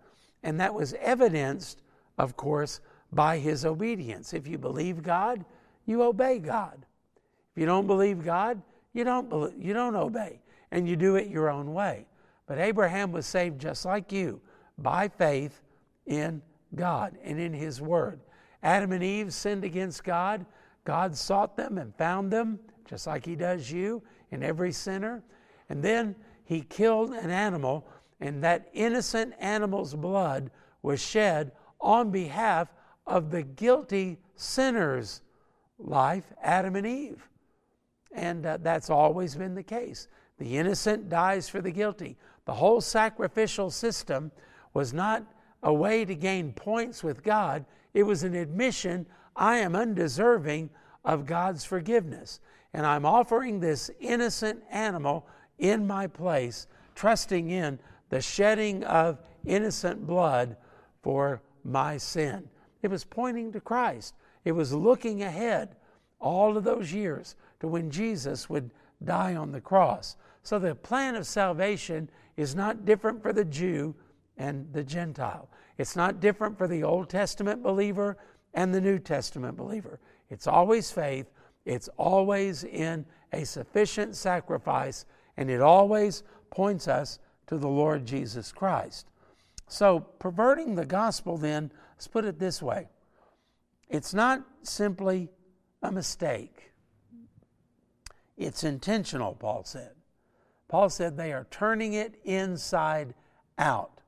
And 0.43 0.59
that 0.59 0.73
was 0.73 0.93
evidenced, 0.99 1.81
of 2.17 2.35
course, 2.35 2.79
by 3.11 3.37
his 3.37 3.65
obedience. 3.65 4.33
If 4.33 4.47
you 4.47 4.57
believe 4.57 5.03
God, 5.03 5.45
you 5.85 6.01
obey 6.03 6.39
God. 6.39 6.85
If 7.51 7.61
you 7.61 7.65
don't 7.65 7.87
believe 7.87 8.23
God, 8.23 8.61
you 8.93 9.03
don't, 9.03 9.57
you 9.57 9.73
don't 9.73 9.95
obey, 9.95 10.39
and 10.71 10.87
you 10.87 10.95
do 10.95 11.15
it 11.15 11.29
your 11.29 11.49
own 11.49 11.73
way. 11.73 12.05
But 12.47 12.59
Abraham 12.59 13.11
was 13.11 13.25
saved 13.25 13.59
just 13.59 13.85
like 13.85 14.11
you 14.11 14.41
by 14.77 15.07
faith 15.07 15.61
in 16.05 16.41
God 16.75 17.17
and 17.23 17.39
in 17.39 17.53
his 17.53 17.81
word. 17.81 18.19
Adam 18.63 18.91
and 18.91 19.03
Eve 19.03 19.33
sinned 19.33 19.63
against 19.63 20.03
God. 20.03 20.45
God 20.85 21.15
sought 21.15 21.57
them 21.57 21.77
and 21.77 21.95
found 21.95 22.31
them, 22.31 22.59
just 22.85 23.07
like 23.07 23.25
he 23.25 23.35
does 23.35 23.71
you 23.71 24.01
and 24.31 24.43
every 24.43 24.71
sinner. 24.71 25.23
And 25.69 25.83
then 25.83 26.15
he 26.45 26.61
killed 26.61 27.11
an 27.11 27.29
animal, 27.29 27.85
and 28.21 28.43
that 28.43 28.69
innocent 28.73 29.33
animal's 29.39 29.93
blood 29.93 30.49
was 30.81 31.01
shed 31.01 31.51
on 31.81 32.09
behalf 32.09 32.69
of 33.05 33.31
the 33.31 33.43
guilty 33.43 34.17
sinner's 34.35 35.21
life, 35.77 36.23
Adam 36.41 36.75
and 36.75 36.87
Eve. 36.87 37.27
And 38.13 38.45
uh, 38.45 38.57
that's 38.61 38.89
always 38.89 39.35
been 39.35 39.53
the 39.55 39.63
case. 39.63 40.07
The 40.37 40.57
innocent 40.57 41.09
dies 41.09 41.49
for 41.49 41.61
the 41.61 41.71
guilty. 41.71 42.17
The 42.45 42.53
whole 42.53 42.81
sacrificial 42.81 43.71
system 43.71 44.31
was 44.73 44.93
not 44.93 45.23
a 45.63 45.73
way 45.73 46.05
to 46.05 46.15
gain 46.15 46.53
points 46.53 47.03
with 47.03 47.23
God, 47.23 47.65
it 47.93 48.03
was 48.03 48.23
an 48.23 48.35
admission 48.35 49.07
I 49.35 49.57
am 49.57 49.75
undeserving 49.75 50.69
of 51.03 51.25
God's 51.25 51.63
forgiveness. 51.65 52.39
And 52.73 52.85
I'm 52.85 53.05
offering 53.05 53.59
this 53.59 53.89
innocent 53.99 54.63
animal 54.69 55.25
in 55.57 55.87
my 55.87 56.05
place, 56.07 56.67
trusting 56.95 57.49
in 57.49 57.79
the 58.09 58.21
shedding 58.21 58.83
of 58.83 59.19
innocent 59.45 60.05
blood 60.05 60.57
for 61.01 61.41
my 61.63 61.97
sin. 61.97 62.47
It 62.81 62.91
was 62.91 63.03
pointing 63.03 63.51
to 63.53 63.61
Christ, 63.61 64.13
it 64.45 64.51
was 64.51 64.73
looking 64.73 65.23
ahead 65.23 65.75
all 66.19 66.57
of 66.57 66.63
those 66.63 66.93
years 66.93 67.35
to 67.59 67.67
when 67.67 67.91
Jesus 67.91 68.49
would 68.49 68.69
die 69.03 69.35
on 69.35 69.51
the 69.51 69.61
cross. 69.61 70.15
So 70.47 70.59
the 70.59 70.75
plan 70.75 71.17
of 71.17 71.27
salvation 71.27 72.09
is 72.37 72.55
not 72.55 72.85
different 72.85 73.21
for 73.21 73.33
the 73.33 73.43
Jew 73.43 73.93
and 74.37 74.65
the 74.71 74.81
Gentile. 74.81 75.49
It's 75.77 75.97
not 75.97 76.21
different 76.21 76.57
for 76.57 76.69
the 76.69 76.83
Old 76.83 77.09
Testament 77.09 77.61
believer 77.61 78.15
and 78.53 78.73
the 78.73 78.79
New 78.79 78.97
Testament 78.97 79.57
believer. 79.57 79.99
It's 80.29 80.47
always 80.47 80.89
faith, 80.89 81.25
it's 81.65 81.89
always 81.97 82.63
in 82.63 83.05
a 83.33 83.43
sufficient 83.43 84.15
sacrifice, 84.15 85.05
and 85.35 85.49
it 85.49 85.59
always 85.59 86.23
points 86.49 86.87
us 86.87 87.19
to 87.47 87.57
the 87.57 87.67
Lord 87.67 88.05
Jesus 88.05 88.53
Christ. 88.53 89.09
So, 89.67 89.99
perverting 89.99 90.75
the 90.75 90.85
gospel, 90.85 91.37
then, 91.37 91.73
let's 91.91 92.07
put 92.07 92.23
it 92.23 92.39
this 92.39 92.61
way 92.61 92.87
it's 93.89 94.13
not 94.13 94.45
simply 94.63 95.27
a 95.83 95.91
mistake, 95.91 96.71
it's 98.37 98.63
intentional, 98.63 99.35
Paul 99.35 99.65
said. 99.65 99.96
Paul 100.67 100.89
said 100.89 101.15
they 101.15 101.31
are 101.31 101.47
turning 101.49 101.93
it 101.93 102.19
inside 102.23 103.13
out. 103.57 104.01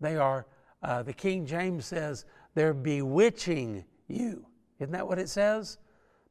They 0.00 0.16
are, 0.16 0.46
uh, 0.82 1.02
the 1.02 1.12
King 1.12 1.46
James 1.46 1.86
says, 1.86 2.24
they're 2.54 2.74
bewitching 2.74 3.84
you. 4.08 4.44
Isn't 4.78 4.92
that 4.92 5.06
what 5.06 5.18
it 5.18 5.28
says? 5.28 5.78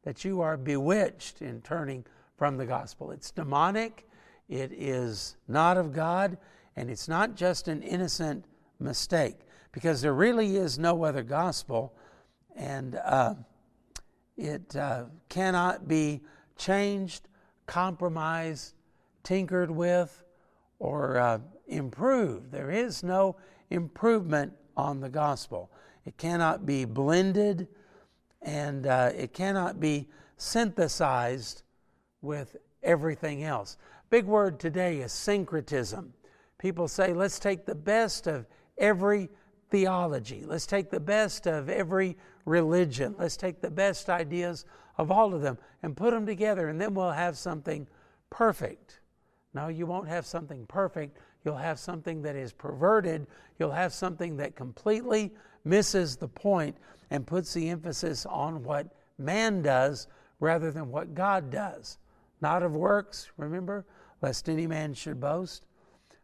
That 0.04 0.26
you 0.26 0.42
are 0.42 0.58
bewitched 0.58 1.42
in 1.42 1.62
turning 1.62 2.06
from 2.38 2.58
the 2.58 2.66
gospel. 2.66 3.12
It's 3.12 3.32
demonic, 3.32 4.08
it 4.50 4.72
is 4.74 5.38
not 5.48 5.78
of 5.78 5.94
God, 5.94 6.38
and 6.76 6.90
it's 6.90 7.08
not 7.08 7.36
just 7.36 7.68
an 7.68 7.82
innocent 7.82 8.46
mistake 8.80 9.40
because 9.72 10.02
there 10.02 10.14
really 10.14 10.58
is 10.58 10.78
no 10.78 11.04
other 11.06 11.24
gospel, 11.24 11.94
and 12.56 12.96
uh, 13.06 13.36
it 14.38 14.76
uh, 14.76 15.06
cannot 15.30 15.88
be 15.88 16.22
changed, 16.58 17.28
compromised, 17.68 18.74
tinkered 19.24 19.72
with, 19.72 20.24
or 20.80 21.18
uh, 21.18 21.40
improved. 21.68 22.52
There 22.52 22.72
is 22.72 23.04
no 23.04 23.36
improvement 23.70 24.54
on 24.76 25.00
the 25.00 25.10
gospel. 25.10 25.72
It 26.06 26.18
cannot 26.18 26.66
be 26.66 26.86
blended 26.86 27.68
and 28.42 28.88
uh, 28.88 29.12
it 29.16 29.34
cannot 29.34 29.80
be 29.80 30.08
synthesized 30.38 31.64
with 32.22 32.58
everything 32.84 33.44
else. 33.44 33.78
Big 34.10 34.26
word 34.26 34.60
today 34.60 35.00
is 35.00 35.12
syncretism. 35.12 36.14
People 36.58 36.88
say, 36.88 37.14
let's 37.14 37.40
take 37.40 37.66
the 37.66 37.76
best 37.76 38.28
of 38.28 38.46
every 38.78 39.30
theology, 39.70 40.44
let's 40.46 40.66
take 40.66 40.90
the 40.90 41.00
best 41.00 41.48
of 41.48 41.70
every 41.70 42.18
religion, 42.46 43.16
let's 43.18 43.38
take 43.38 43.62
the 43.62 43.72
best 43.72 44.10
ideas 44.10 44.66
of 44.98 45.12
all 45.12 45.34
of 45.34 45.42
them 45.42 45.58
and 45.82 45.96
put 45.96 46.12
them 46.12 46.26
together, 46.26 46.68
and 46.68 46.82
then 46.82 46.94
we'll 46.94 47.12
have 47.12 47.38
something 47.38 47.88
perfect. 48.30 49.01
No, 49.54 49.68
you 49.68 49.86
won't 49.86 50.08
have 50.08 50.26
something 50.26 50.66
perfect. 50.68 51.18
You'll 51.44 51.58
have 51.58 51.80
something 51.80 52.22
that 52.22 52.36
is 52.36 52.54
perverted. 52.54 53.28
You'll 53.60 53.72
have 53.72 53.94
something 53.94 54.38
that 54.38 54.56
completely 54.56 55.32
misses 55.66 56.16
the 56.16 56.28
point 56.28 56.78
and 57.10 57.28
puts 57.28 57.54
the 57.54 57.70
emphasis 57.70 58.26
on 58.26 58.64
what 58.64 58.88
man 59.18 59.62
does 59.62 60.08
rather 60.40 60.72
than 60.72 60.90
what 60.90 61.14
God 61.14 61.50
does. 61.50 61.98
Not 62.42 62.64
of 62.64 62.76
works, 62.76 63.32
remember, 63.38 63.86
lest 64.22 64.50
any 64.50 64.68
man 64.68 64.94
should 64.94 65.20
boast. 65.20 65.66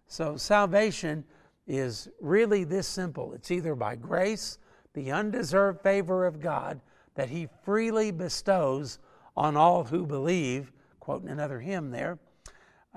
So 0.07 0.37
salvation 0.37 1.25
is 1.67 2.07
really 2.21 2.63
this 2.63 2.87
simple 2.87 3.33
it's 3.33 3.51
either 3.51 3.75
by 3.75 3.95
grace, 3.95 4.57
the 4.93 5.11
undeserved 5.11 5.81
favor 5.81 6.25
of 6.25 6.39
God 6.39 6.79
that 7.15 7.29
He 7.29 7.49
freely 7.63 8.11
bestows 8.11 8.99
on 9.35 9.57
all 9.57 9.83
who 9.83 10.05
believe, 10.05 10.71
quoting 10.99 11.29
another 11.29 11.59
hymn 11.59 11.91
there, 11.91 12.17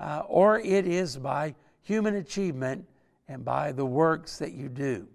uh, 0.01 0.23
or 0.27 0.59
it 0.59 0.87
is 0.87 1.15
by 1.15 1.53
human 1.83 2.15
achievement 2.15 2.85
and 3.27 3.45
by 3.45 3.71
the 3.71 3.85
works 3.85 4.39
that 4.39 4.51
you 4.51 4.67
do. 4.67 5.07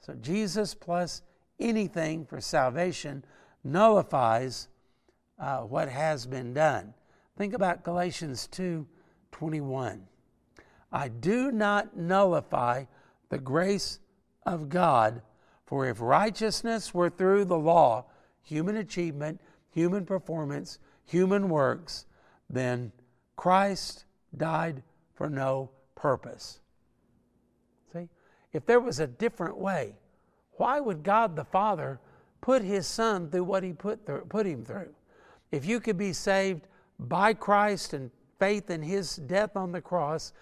So 0.00 0.14
Jesus 0.14 0.74
plus 0.74 1.22
anything 1.60 2.26
for 2.26 2.40
salvation 2.40 3.24
nullifies 3.62 4.68
uh, 5.38 5.58
what 5.58 5.88
has 5.88 6.26
been 6.26 6.52
done. 6.52 6.92
Think 7.38 7.54
about 7.54 7.84
Galatians 7.84 8.48
2 8.48 8.86
21. 9.30 10.02
I 10.90 11.08
do 11.08 11.50
not 11.50 11.96
nullify 11.96 12.84
the 13.30 13.38
grace 13.38 13.98
of 14.44 14.68
God, 14.68 15.22
for 15.64 15.86
if 15.86 16.00
righteousness 16.00 16.92
were 16.92 17.08
through 17.08 17.46
the 17.46 17.58
law, 17.58 18.04
human 18.42 18.76
achievement, 18.76 19.40
human 19.70 20.04
performance, 20.04 20.78
human 21.04 21.48
works, 21.48 22.04
then 22.50 22.92
Christ 23.36 24.04
died 24.36 24.82
for 25.14 25.28
no 25.28 25.70
purpose. 25.94 26.60
See? 27.92 28.08
If 28.52 28.66
there 28.66 28.80
was 28.80 29.00
a 29.00 29.06
different 29.06 29.56
way, 29.56 29.94
why 30.52 30.80
would 30.80 31.02
God 31.02 31.36
the 31.36 31.44
Father 31.44 32.00
put 32.40 32.62
his 32.62 32.86
son 32.86 33.30
through 33.30 33.44
what 33.44 33.62
he 33.62 33.72
put, 33.72 34.04
through, 34.04 34.26
put 34.28 34.46
him 34.46 34.64
through? 34.64 34.94
If 35.50 35.66
you 35.66 35.80
could 35.80 35.98
be 35.98 36.12
saved 36.12 36.66
by 36.98 37.34
Christ 37.34 37.92
and 37.92 38.10
faith 38.38 38.70
in 38.70 38.82
his 38.82 39.16
death 39.16 39.56
on 39.56 39.72
the 39.72 39.80
cross 39.80 40.32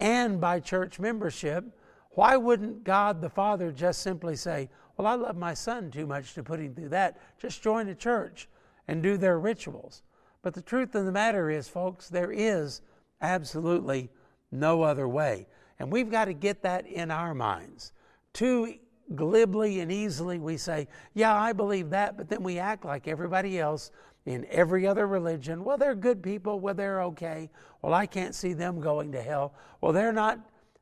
and 0.00 0.40
by 0.40 0.60
church 0.60 0.98
membership, 0.98 1.64
why 2.12 2.36
wouldn't 2.36 2.84
God 2.84 3.20
the 3.20 3.30
Father 3.30 3.72
just 3.72 4.02
simply 4.02 4.36
say, 4.36 4.68
Well, 4.96 5.06
I 5.06 5.14
love 5.14 5.36
my 5.36 5.54
son 5.54 5.90
too 5.90 6.06
much 6.06 6.34
to 6.34 6.42
put 6.42 6.60
him 6.60 6.74
through 6.74 6.90
that. 6.90 7.20
Just 7.38 7.62
join 7.62 7.88
a 7.88 7.94
church 7.94 8.48
and 8.88 9.02
do 9.02 9.16
their 9.16 9.38
rituals. 9.38 10.02
But 10.42 10.54
the 10.54 10.62
truth 10.62 10.94
of 10.94 11.06
the 11.06 11.12
matter 11.12 11.50
is, 11.50 11.68
folks, 11.68 12.08
there 12.08 12.30
is 12.30 12.82
absolutely 13.24 14.10
no 14.52 14.82
other 14.82 15.08
way. 15.08 15.46
And 15.78 15.90
we've 15.90 16.10
got 16.10 16.26
to 16.26 16.34
get 16.34 16.62
that 16.62 16.86
in 16.86 17.10
our 17.10 17.34
minds. 17.34 17.92
Too 18.32 18.74
glibly 19.14 19.80
and 19.80 19.90
easily 19.90 20.38
we 20.38 20.56
say, 20.56 20.88
Yeah, 21.14 21.34
I 21.34 21.52
believe 21.52 21.90
that, 21.90 22.16
but 22.16 22.28
then 22.28 22.42
we 22.42 22.58
act 22.58 22.84
like 22.84 23.08
everybody 23.08 23.58
else 23.58 23.90
in 24.26 24.46
every 24.50 24.86
other 24.86 25.06
religion. 25.06 25.64
Well, 25.64 25.76
they're 25.76 25.94
good 25.94 26.22
people. 26.22 26.60
Well, 26.60 26.74
they're 26.74 27.02
okay. 27.02 27.50
Well, 27.82 27.92
I 27.92 28.06
can't 28.06 28.34
see 28.34 28.52
them 28.52 28.80
going 28.80 29.12
to 29.12 29.22
hell. 29.22 29.54
Well, 29.80 29.92
they're 29.92 30.12
not 30.12 30.38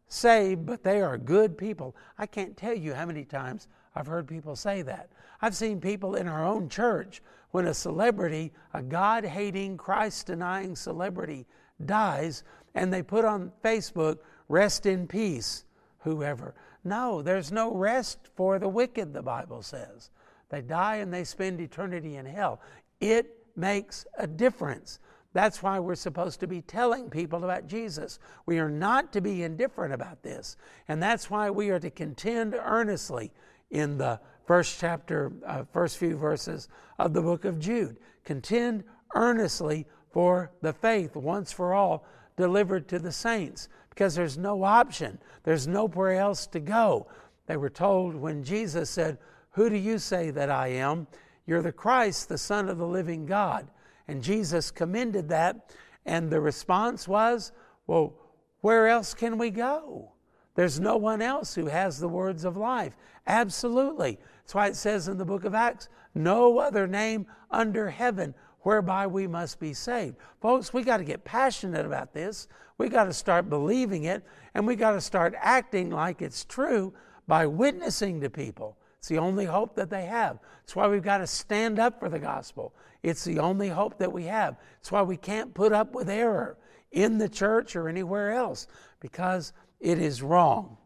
saved, 0.09 0.67
but 0.67 0.85
they 0.85 1.01
are 1.01 1.19
good 1.19 1.59
people. 1.59 1.97
I 2.19 2.27
can't 2.27 2.57
tell 2.57 2.75
you 2.75 2.95
how 2.95 3.07
many 3.07 3.25
times 3.25 3.67
I've 3.97 4.07
heard 4.07 4.29
people 4.29 4.55
say 4.55 4.83
that. 4.83 5.11
I've 5.41 5.57
seen 5.57 5.81
people 5.81 6.15
in 6.15 6.29
our 6.29 6.47
own 6.47 6.69
church 6.69 7.23
when 7.51 7.67
a 7.67 7.75
celebrity, 7.75 8.53
a 8.75 8.83
God 8.83 9.25
hating, 9.25 9.77
Christ 9.77 10.27
denying 10.27 10.77
celebrity, 10.77 11.47
dies, 11.87 12.45
and 12.75 12.93
they 12.93 13.03
put 13.03 13.25
on 13.25 13.53
Facebook, 13.63 14.19
rest 14.49 14.87
in 14.87 15.07
peace, 15.07 15.65
whoever. 16.01 16.55
No, 16.85 17.23
there's 17.23 17.53
no 17.53 17.73
rest 17.73 18.19
for 18.35 18.59
the 18.59 18.69
wicked, 18.69 19.13
the 19.13 19.23
Bible 19.23 19.63
says. 19.63 20.11
They 20.49 20.63
die 20.63 20.97
and 20.97 21.13
they 21.13 21.25
spend 21.25 21.61
eternity 21.61 22.17
in 22.17 22.27
hell. 22.27 22.61
It 23.01 23.37
makes 23.57 24.07
a 24.19 24.27
difference. 24.27 24.99
That's 25.33 25.63
why 25.63 25.79
we're 25.79 25.95
supposed 25.95 26.41
to 26.41 26.47
be 26.47 26.61
telling 26.61 27.09
people 27.09 27.45
about 27.45 27.67
Jesus. 27.67 28.19
We 28.45 28.59
are 28.59 28.69
not 28.69 29.13
to 29.15 29.21
be 29.21 29.45
indifferent 29.45 29.95
about 29.95 30.23
this. 30.23 30.57
And 30.89 31.03
that's 31.03 31.31
why 31.31 31.49
we 31.51 31.71
are 31.71 31.81
to 31.81 31.91
contend 31.91 32.55
earnestly 32.55 33.33
in 33.71 33.97
the 33.97 34.21
first 34.47 34.79
chapter, 34.79 35.33
uh, 35.47 35.65
first 35.73 35.97
few 35.97 36.17
verses 36.17 36.69
of 36.99 37.15
the 37.15 37.23
book 37.23 37.45
of 37.47 37.59
Jude. 37.59 37.97
Contend 38.25 38.85
earnestly 39.15 39.87
for 40.13 40.53
the 40.61 40.73
faith 40.73 41.17
once 41.17 41.53
for 41.53 41.75
all 41.75 42.05
delivered 42.37 42.89
to 42.89 42.99
the 42.99 43.13
saints 43.13 43.69
because 43.91 44.15
there's 44.15 44.39
no 44.39 44.63
option, 44.63 45.19
there's 45.45 45.67
nowhere 45.67 46.19
else 46.19 46.47
to 46.47 46.61
go. 46.61 47.07
They 47.47 47.57
were 47.57 47.71
told 47.71 48.15
when 48.15 48.45
Jesus 48.45 48.89
said, 48.89 49.19
Who 49.51 49.69
do 49.69 49.77
you 49.77 49.99
say 49.99 50.31
that 50.31 50.51
I 50.51 50.69
am? 50.69 51.07
You're 51.47 51.63
the 51.63 51.73
Christ, 51.73 52.29
the 52.29 52.39
Son 52.39 52.69
of 52.69 52.79
the 52.79 52.87
living 52.87 53.27
God. 53.27 53.69
And 54.09 54.23
Jesus 54.23 54.71
commended 54.71 55.29
that, 55.29 55.75
and 56.07 56.31
the 56.31 56.41
response 56.41 57.07
was, 57.07 57.53
Well, 57.87 58.15
where 58.61 58.89
else 58.89 59.13
can 59.13 59.39
we 59.39 59.51
go? 59.51 60.13
There's 60.55 60.81
no 60.81 60.97
one 60.97 61.23
else 61.23 61.55
who 61.55 61.67
has 61.67 61.99
the 61.99 62.09
words 62.09 62.45
of 62.45 62.57
life. 62.57 62.97
Absolutely. 63.27 64.19
That's 64.43 64.55
why 64.55 64.67
it 64.69 64.77
says 64.77 65.09
in 65.09 65.19
the 65.19 65.25
book 65.25 65.45
of 65.45 65.55
Acts, 65.55 65.89
no 66.15 66.59
other 66.59 66.87
name 66.87 67.27
under 67.51 67.91
heaven 67.91 68.35
whereby 68.63 69.07
we 69.07 69.27
must 69.27 69.61
be 69.61 69.73
saved. 69.73 70.17
Folks, 70.41 70.73
we 70.73 70.83
got 70.83 70.99
to 70.99 71.05
get 71.05 71.25
passionate 71.25 71.87
about 71.87 72.13
this. 72.13 72.49
We 72.79 72.89
got 72.89 73.05
to 73.05 73.13
start 73.13 73.49
believing 73.49 74.05
it 74.05 74.25
and 74.55 74.67
we 74.67 74.77
got 74.77 74.93
to 74.93 75.01
start 75.01 75.35
acting 75.39 75.91
like 75.91 76.23
it's 76.23 76.45
true 76.45 76.93
by 77.27 77.47
witnessing 77.47 78.21
to 78.21 78.31
people. 78.31 78.77
It's 78.99 79.09
the 79.09 79.19
only 79.19 79.45
hope 79.45 79.75
that 79.77 79.91
they 79.91 80.07
have. 80.07 80.39
It's 80.63 80.77
why 80.77 80.87
we've 80.87 81.03
got 81.03 81.19
to 81.19 81.27
stand 81.27 81.79
up 81.79 81.99
for 81.99 82.09
the 82.09 82.19
gospel. 82.19 82.75
It's 83.03 83.25
the 83.25 83.41
only 83.41 83.69
hope 83.69 83.99
that 83.99 84.13
we 84.13 84.25
have. 84.25 84.57
It's 84.81 84.93
why 84.93 85.03
we 85.03 85.17
can't 85.17 85.53
put 85.53 85.73
up 85.73 85.93
with 85.95 86.09
error 86.09 86.57
in 86.93 87.19
the 87.19 87.29
church 87.29 87.75
or 87.75 87.89
anywhere 87.89 88.33
else 88.33 88.69
because 89.01 89.53
it 89.81 89.99
is 89.99 90.23
wrong. 90.23 90.77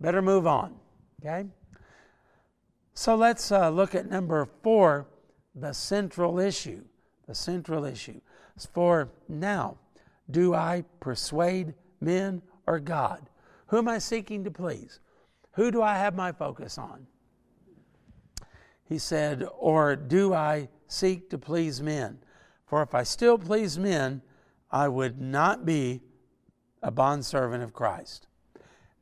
Better 0.00 0.22
move 0.22 0.46
on. 0.46 0.76
Okay? 1.20 1.46
So 2.94 3.16
let's 3.16 3.52
uh, 3.52 3.68
look 3.68 3.94
at 3.94 4.08
number 4.08 4.48
four 4.62 5.06
the 5.54 5.72
central 5.72 6.38
issue. 6.38 6.84
The 7.28 7.34
central 7.34 7.84
issue. 7.84 8.20
For 8.72 9.10
now, 9.28 9.76
do 10.28 10.54
I 10.54 10.84
persuade 10.98 11.74
men 12.00 12.42
or 12.66 12.80
God? 12.80 13.30
Who 13.68 13.78
am 13.78 13.86
I 13.86 13.98
seeking 13.98 14.42
to 14.44 14.50
please? 14.50 14.98
Who 15.52 15.70
do 15.70 15.82
I 15.82 15.96
have 15.98 16.16
my 16.16 16.32
focus 16.32 16.78
on? 16.78 17.06
he 18.88 18.98
said, 18.98 19.46
Or 19.58 19.96
do 19.96 20.32
I 20.32 20.68
seek 20.86 21.28
to 21.30 21.38
please 21.38 21.82
men? 21.82 22.18
For 22.66 22.82
if 22.82 22.94
I 22.94 23.02
still 23.02 23.38
please 23.38 23.78
men, 23.78 24.22
I 24.70 24.88
would 24.88 25.20
not 25.20 25.66
be 25.66 26.00
a 26.82 26.90
bondservant 26.90 27.62
of 27.62 27.72
Christ. 27.72 28.26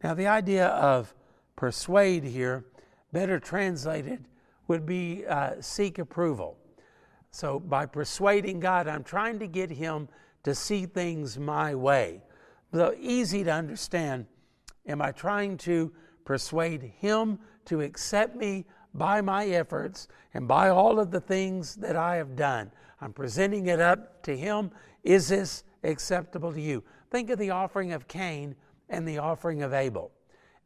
Now, 0.02 0.14
the 0.14 0.26
idea 0.26 0.66
of 0.68 1.14
persuade 1.54 2.24
here, 2.24 2.64
better 3.12 3.38
translated, 3.38 4.26
would 4.66 4.86
be 4.86 5.24
uh, 5.26 5.54
seek 5.60 5.98
approval. 5.98 6.58
So, 7.36 7.60
by 7.60 7.84
persuading 7.84 8.60
God, 8.60 8.88
I'm 8.88 9.04
trying 9.04 9.40
to 9.40 9.46
get 9.46 9.68
Him 9.68 10.08
to 10.44 10.54
see 10.54 10.86
things 10.86 11.38
my 11.38 11.74
way. 11.74 12.22
Though 12.72 12.94
easy 12.98 13.44
to 13.44 13.52
understand, 13.52 14.24
am 14.86 15.02
I 15.02 15.12
trying 15.12 15.58
to 15.58 15.92
persuade 16.24 16.80
Him 16.80 17.38
to 17.66 17.82
accept 17.82 18.36
me 18.36 18.64
by 18.94 19.20
my 19.20 19.48
efforts 19.48 20.08
and 20.32 20.48
by 20.48 20.70
all 20.70 20.98
of 20.98 21.10
the 21.10 21.20
things 21.20 21.74
that 21.76 21.94
I 21.94 22.16
have 22.16 22.36
done. 22.36 22.70
I'm 23.02 23.12
presenting 23.12 23.66
it 23.66 23.82
up 23.82 24.22
to 24.22 24.34
Him. 24.34 24.70
Is 25.04 25.28
this 25.28 25.62
acceptable 25.84 26.54
to 26.54 26.60
you? 26.60 26.82
Think 27.10 27.28
of 27.28 27.38
the 27.38 27.50
offering 27.50 27.92
of 27.92 28.08
Cain 28.08 28.54
and 28.88 29.06
the 29.06 29.18
offering 29.18 29.62
of 29.62 29.74
Abel. 29.74 30.10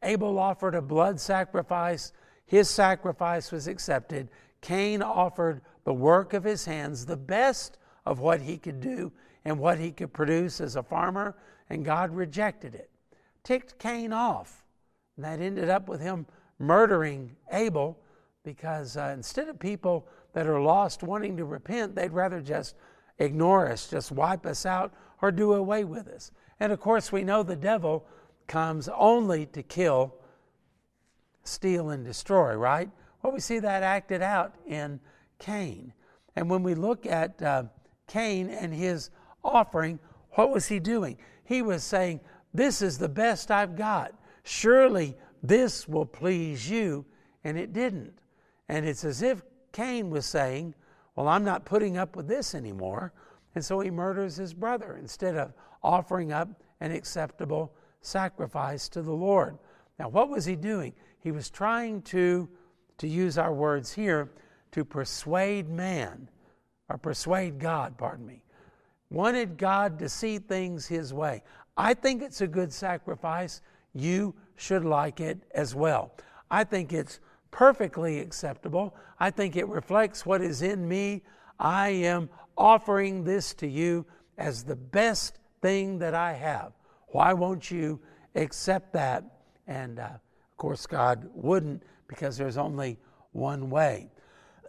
Abel 0.05 0.39
offered 0.39 0.77
a 0.77 0.83
blood 0.83 1.19
sacrifice, 1.19 2.13
his 2.47 2.71
sacrifice 2.71 3.51
was 3.51 3.67
accepted. 3.67 4.29
Cain 4.61 5.03
offered 5.03 5.63
the 5.91 5.95
work 5.95 6.35
of 6.35 6.45
his 6.45 6.67
hands, 6.67 7.05
the 7.05 7.17
best 7.17 7.77
of 8.07 8.21
what 8.21 8.41
he 8.41 8.57
could 8.57 8.81
do 8.81 9.11
and 9.45 9.59
what 9.59 9.77
he 9.77 9.91
could 9.91 10.13
produce 10.13 10.61
as 10.61 10.77
a 10.77 10.83
farmer, 10.85 11.35
and 11.69 11.85
God 11.85 12.15
rejected 12.15 12.77
it. 12.77 12.89
Ticked 13.43 13.77
Cain 13.81 14.13
off. 14.13 14.63
And 15.17 15.25
that 15.25 15.41
ended 15.41 15.69
up 15.69 15.89
with 15.89 16.01
him 16.01 16.27
murdering 16.61 17.35
Abel 17.51 17.99
because 18.45 18.97
uh, 18.97 19.13
instead 19.17 19.49
of 19.49 19.59
people 19.59 20.07
that 20.33 20.47
are 20.47 20.61
lost 20.61 21.03
wanting 21.03 21.37
to 21.39 21.45
repent, 21.45 21.97
they'd 21.97 22.13
rather 22.13 22.41
just 22.41 22.77
ignore 23.19 23.67
us, 23.67 23.91
just 23.91 24.13
wipe 24.13 24.47
us 24.47 24.65
out, 24.65 24.95
or 25.21 25.33
do 25.33 25.55
away 25.55 25.83
with 25.83 26.07
us. 26.07 26.31
And 26.61 26.71
of 26.71 26.79
course, 26.79 27.11
we 27.11 27.25
know 27.25 27.43
the 27.43 27.57
devil 27.57 28.07
comes 28.47 28.89
only 28.97 29.47
to 29.47 29.65
kill, 29.65 30.15
steal, 31.43 31.91
and 31.91 32.05
destroy, 32.05 32.55
right? 32.55 32.89
Well, 33.25 33.33
we 33.33 33.41
see 33.41 33.59
that 33.59 33.83
acted 33.83 34.23
out 34.23 34.55
in 34.69 35.01
Cain. 35.41 35.93
And 36.37 36.49
when 36.49 36.63
we 36.63 36.75
look 36.75 37.07
at 37.07 37.43
uh, 37.43 37.65
Cain 38.07 38.49
and 38.49 38.73
his 38.73 39.11
offering, 39.43 39.99
what 40.33 40.51
was 40.51 40.69
he 40.69 40.79
doing? 40.79 41.19
He 41.45 41.63
was 41.63 41.83
saying, 41.83 42.21
This 42.55 42.83
is 42.83 42.99
the 42.99 43.09
best 43.09 43.51
I've 43.51 43.75
got. 43.75 44.15
Surely 44.45 45.17
this 45.43 45.89
will 45.89 46.07
please 46.07 46.71
you. 46.71 47.05
And 47.43 47.59
it 47.59 47.73
didn't. 47.73 48.21
And 48.69 48.87
it's 48.87 49.05
as 49.05 49.23
if 49.23 49.43
Cain 49.73 50.11
was 50.11 50.27
saying, 50.27 50.75
Well, 51.17 51.27
I'm 51.27 51.45
not 51.45 51.65
putting 51.65 51.97
up 51.97 52.15
with 52.15 52.29
this 52.29 52.55
anymore. 52.55 53.13
And 53.55 53.65
so 53.65 53.81
he 53.81 53.91
murders 53.91 54.37
his 54.37 54.55
brother 54.55 54.97
instead 55.01 55.37
of 55.37 55.53
offering 55.83 56.33
up 56.33 56.49
an 56.81 56.93
acceptable 56.93 57.73
sacrifice 58.01 58.89
to 58.91 59.03
the 59.03 59.13
Lord. 59.13 59.59
Now, 59.99 60.09
what 60.09 60.31
was 60.31 60.45
he 60.45 60.57
doing? 60.57 60.95
He 61.19 61.33
was 61.33 61.51
trying 61.51 62.03
to, 62.03 62.49
to 62.99 63.09
use 63.09 63.37
our 63.37 63.53
words 63.53 63.93
here, 63.93 64.31
to 64.73 64.85
persuade 64.85 65.69
man, 65.69 66.29
or 66.89 66.99
persuade 66.99 67.59
God, 67.59 67.97
pardon 67.99 68.27
me. 68.27 68.43
Wanted 69.11 69.59
God 69.59 69.99
to 69.99 70.09
see 70.09 70.39
things 70.39 70.87
his 70.87 71.13
way. 71.13 71.43
I 71.77 71.95
think 71.95 72.23
it's 72.23 72.41
a 72.41 72.47
good 72.47 72.73
sacrifice. 72.73 73.61
You 73.95 74.35
should 74.57 74.85
like 74.85 75.21
it 75.21 75.39
as 75.55 75.75
well. 75.75 76.13
I 76.51 76.65
think 76.65 76.93
it's 76.93 77.21
perfectly 77.51 78.21
acceptable. 78.21 78.95
I 79.19 79.31
think 79.31 79.57
it 79.57 79.67
reflects 79.67 80.25
what 80.25 80.43
is 80.43 80.63
in 80.63 80.87
me. 80.87 81.23
I 81.59 81.89
am 81.89 82.29
offering 82.57 83.25
this 83.25 83.55
to 83.55 83.67
you 83.67 84.07
as 84.39 84.63
the 84.63 84.77
best 84.77 85.39
thing 85.61 85.99
that 85.99 86.15
I 86.15 86.33
have. 86.33 86.73
Why 87.09 87.33
won't 87.33 87.71
you 87.71 88.01
accept 88.35 88.93
that? 88.93 89.25
And 89.67 89.99
uh, 89.99 90.05
of 90.05 90.57
course, 90.57 90.87
God 90.87 91.29
wouldn't 91.35 91.83
because 92.07 92.37
there's 92.37 92.57
only 92.57 92.99
one 93.33 93.71
way. 93.71 94.11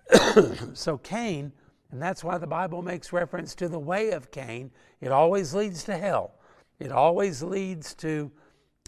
so, 0.73 0.97
Cain, 0.97 1.51
and 1.91 2.01
that's 2.01 2.23
why 2.23 2.37
the 2.37 2.47
Bible 2.47 2.81
makes 2.81 3.11
reference 3.13 3.55
to 3.55 3.67
the 3.67 3.79
way 3.79 4.11
of 4.11 4.31
Cain, 4.31 4.71
it 5.01 5.11
always 5.11 5.53
leads 5.53 5.83
to 5.85 5.97
hell. 5.97 6.35
It 6.79 6.91
always 6.91 7.43
leads 7.43 7.93
to 7.95 8.31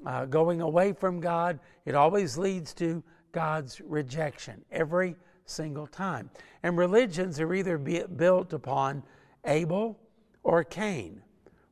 uh, 0.05 0.25
going 0.25 0.61
away 0.61 0.93
from 0.93 1.19
God. 1.19 1.59
It 1.85 1.95
always 1.95 2.37
leads 2.37 2.73
to 2.75 3.03
God's 3.31 3.81
rejection 3.81 4.63
every 4.71 5.15
single 5.45 5.87
time. 5.87 6.29
And 6.63 6.77
religions 6.77 7.39
are 7.39 7.53
either 7.53 7.77
built 7.77 8.53
upon 8.53 9.03
Abel 9.45 9.99
or 10.43 10.63
Cain. 10.63 11.21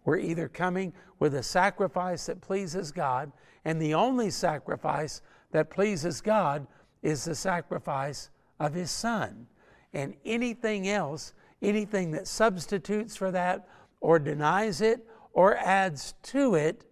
We're 0.03 0.17
either 0.17 0.47
coming 0.47 0.93
with 1.19 1.35
a 1.35 1.43
sacrifice 1.43 2.25
that 2.25 2.41
pleases 2.41 2.91
God, 2.91 3.31
and 3.63 3.81
the 3.81 3.93
only 3.93 4.31
sacrifice 4.31 5.21
that 5.51 5.69
pleases 5.69 6.21
God 6.21 6.65
is 7.03 7.25
the 7.25 7.35
sacrifice 7.35 8.29
of 8.61 8.75
His 8.75 8.91
Son. 8.91 9.47
And 9.91 10.13
anything 10.23 10.87
else, 10.87 11.33
anything 11.61 12.11
that 12.11 12.27
substitutes 12.27 13.17
for 13.17 13.31
that 13.31 13.67
or 13.99 14.19
denies 14.19 14.81
it 14.81 15.05
or 15.33 15.57
adds 15.57 16.13
to 16.23 16.55
it, 16.55 16.85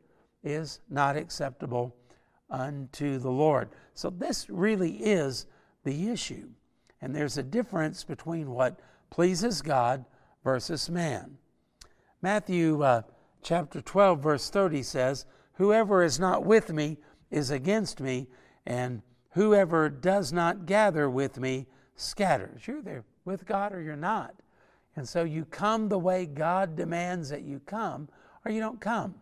is 0.44 0.80
not 0.90 1.16
acceptable 1.18 1.96
unto 2.50 3.20
the 3.20 3.30
Lord. 3.30 3.70
So, 3.94 4.10
this 4.10 4.50
really 4.50 4.94
is 4.98 5.46
the 5.84 6.10
issue. 6.10 6.48
And 7.02 7.16
there's 7.16 7.38
a 7.38 7.44
difference 7.44 8.04
between 8.04 8.52
what 8.52 8.80
pleases 9.10 9.62
God 9.62 10.06
versus 10.44 10.90
man. 10.90 11.38
Matthew 12.22 12.82
uh, 12.82 13.02
chapter 13.44 13.82
12, 13.82 14.24
verse 14.24 14.50
30 14.50 14.82
says, 14.84 15.26
Whoever 15.54 16.04
is 16.04 16.20
not 16.20 16.46
with 16.46 16.72
me 16.72 16.98
is 17.30 17.52
against 17.52 18.00
me, 18.00 18.28
and 18.66 19.02
whoever 19.32 19.90
does 19.90 20.34
not 20.34 20.66
gather 20.66 21.10
with 21.10 21.40
me 21.40 21.68
scatters. 21.96 22.68
You're 22.68 22.82
there 22.82 23.04
with 23.26 23.46
God 23.46 23.74
or 23.74 23.82
you're 23.82 23.96
not. 23.96 24.36
And 24.96 25.08
so 25.08 25.24
you 25.24 25.46
come 25.46 25.88
the 25.88 26.00
way 26.00 26.26
God 26.26 26.76
demands 26.76 27.30
that 27.30 27.44
you 27.44 27.62
come, 27.66 28.10
or 28.44 28.52
you 28.52 28.60
don't 28.60 28.82
come. 28.82 29.16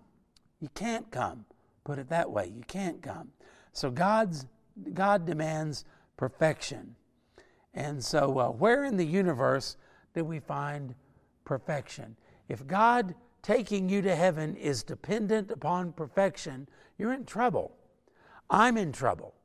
You 0.59 0.69
can't 0.73 1.09
come. 1.11 1.45
Put 1.83 1.99
it 1.99 2.09
that 2.09 2.31
way. 2.31 2.47
You 2.47 2.63
can't 2.67 3.01
come. 3.01 3.29
So 3.73 3.91
God's, 3.91 4.45
God 4.93 5.25
demands 5.25 5.85
perfection. 6.15 6.95
And 7.73 8.03
so, 8.03 8.39
uh, 8.39 8.49
where 8.49 8.85
in 8.85 8.97
the 8.97 9.05
universe 9.05 9.77
do 10.15 10.23
we 10.23 10.39
find 10.39 10.95
perfection? 11.45 12.15
If 12.49 12.65
God 12.65 13.13
taking 13.43 13.87
you 13.87 14.01
to 14.01 14.15
heaven 14.15 14.55
is 14.55 14.81
dependent 14.81 15.51
upon 15.51 15.93
perfection, 15.93 16.67
you're 16.97 17.13
in 17.13 17.25
trouble. 17.25 17.71
I'm 18.49 18.77
in 18.77 18.91
trouble. 18.91 19.35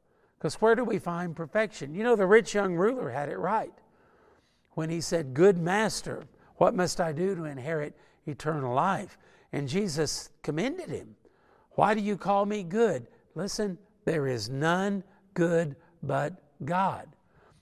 Because 0.42 0.60
where 0.60 0.74
do 0.74 0.82
we 0.82 0.98
find 0.98 1.36
perfection? 1.36 1.94
You 1.94 2.02
know, 2.02 2.16
the 2.16 2.26
rich 2.26 2.52
young 2.52 2.74
ruler 2.74 3.10
had 3.10 3.28
it 3.28 3.38
right 3.38 3.72
when 4.72 4.90
he 4.90 5.00
said, 5.00 5.34
Good 5.34 5.56
master, 5.56 6.24
what 6.56 6.74
must 6.74 7.00
I 7.00 7.12
do 7.12 7.36
to 7.36 7.44
inherit 7.44 7.96
eternal 8.26 8.74
life? 8.74 9.18
And 9.52 9.68
Jesus 9.68 10.30
commended 10.42 10.88
him. 10.88 11.14
Why 11.76 11.94
do 11.94 12.00
you 12.00 12.16
call 12.16 12.44
me 12.44 12.64
good? 12.64 13.06
Listen, 13.36 13.78
there 14.04 14.26
is 14.26 14.50
none 14.50 15.04
good 15.34 15.76
but 16.02 16.42
God. 16.64 17.06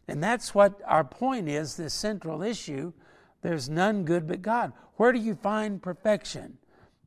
And 0.09 0.25
that's 0.25 0.55
what 0.55 0.81
our 0.87 1.05
point 1.05 1.51
is 1.51 1.77
this 1.77 1.93
central 1.93 2.43
issue. 2.43 2.95
There's 3.43 3.69
none 3.69 4.07
good 4.07 4.27
but 4.27 4.41
God. 4.41 4.73
Where 4.97 5.13
do 5.13 5.19
you 5.19 5.35
find 5.35 5.83
perfection? 5.83 6.57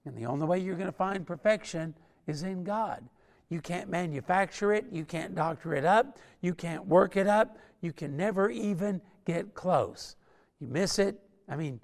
And 0.06 0.16
the 0.16 0.28
only 0.28 0.46
way 0.46 0.60
you're 0.60 0.76
going 0.76 0.86
to 0.86 0.92
find 0.92 1.26
perfection 1.26 1.96
is 2.28 2.44
in 2.44 2.64
God. 2.64 3.10
You 3.54 3.62
can't 3.62 3.88
manufacture 3.88 4.74
it, 4.74 4.88
you 4.92 5.06
can't 5.06 5.36
doctor 5.36 5.76
it 5.76 5.86
up, 5.86 6.18
you 6.42 6.56
can't 6.56 6.88
work 6.88 7.16
it 7.16 7.28
up, 7.28 7.60
you 7.82 7.94
can 7.94 8.18
never 8.18 8.50
even 8.50 9.00
get 9.26 9.54
close. 9.54 10.16
You 10.60 10.68
miss 10.68 10.98
it. 10.98 11.20
I 11.48 11.56
mean, 11.56 11.80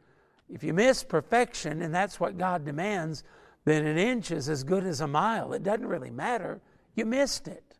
if 0.49 0.63
you 0.63 0.73
miss 0.73 1.03
perfection, 1.03 1.83
and 1.83 1.93
that's 1.93 2.19
what 2.19 2.39
God 2.39 2.65
demands, 2.65 3.23
then 3.65 3.85
an 3.85 3.99
inch 3.99 4.31
is 4.31 4.49
as 4.49 4.63
good 4.63 4.83
as 4.83 5.01
a 5.01 5.07
mile. 5.07 5.53
It 5.53 5.61
doesn't 5.61 5.85
really 5.85 6.09
matter. 6.09 6.59
You 6.95 7.05
missed 7.05 7.47
it. 7.47 7.75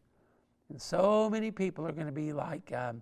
And 0.70 0.80
so 0.80 1.28
many 1.28 1.50
people 1.50 1.88
are 1.88 1.92
going 1.92 2.06
to 2.06 2.12
be 2.12 2.32
like 2.32 2.72
um, 2.72 3.02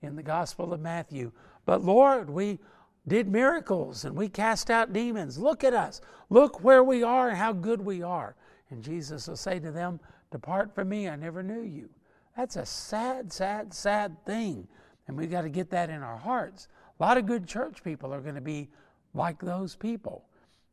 in 0.00 0.14
the 0.14 0.22
Gospel 0.22 0.72
of 0.72 0.78
Matthew. 0.78 1.32
But 1.66 1.82
Lord, 1.82 2.30
we 2.30 2.60
did 3.08 3.26
miracles 3.26 4.04
and 4.04 4.14
we 4.14 4.28
cast 4.28 4.70
out 4.70 4.92
demons. 4.92 5.38
Look 5.38 5.64
at 5.64 5.74
us. 5.74 6.00
Look 6.28 6.62
where 6.62 6.84
we 6.84 7.02
are 7.02 7.30
and 7.30 7.36
how 7.36 7.52
good 7.52 7.80
we 7.80 8.00
are. 8.00 8.36
And 8.70 8.84
Jesus 8.84 9.26
will 9.26 9.36
say 9.36 9.58
to 9.58 9.72
them, 9.72 9.98
Depart 10.30 10.74
from 10.74 10.88
me, 10.88 11.08
I 11.08 11.16
never 11.16 11.42
knew 11.42 11.62
you. 11.62 11.88
That's 12.36 12.56
a 12.56 12.64
sad, 12.64 13.32
sad, 13.32 13.74
sad 13.74 14.24
thing. 14.24 14.68
And 15.06 15.16
we've 15.16 15.30
got 15.30 15.42
to 15.42 15.48
get 15.48 15.70
that 15.70 15.90
in 15.90 16.02
our 16.02 16.16
hearts. 16.16 16.68
A 16.98 17.02
lot 17.02 17.18
of 17.18 17.26
good 17.26 17.46
church 17.46 17.82
people 17.82 18.14
are 18.14 18.20
going 18.20 18.36
to 18.36 18.40
be 18.40 18.68
like 19.12 19.40
those 19.40 19.74
people 19.74 20.24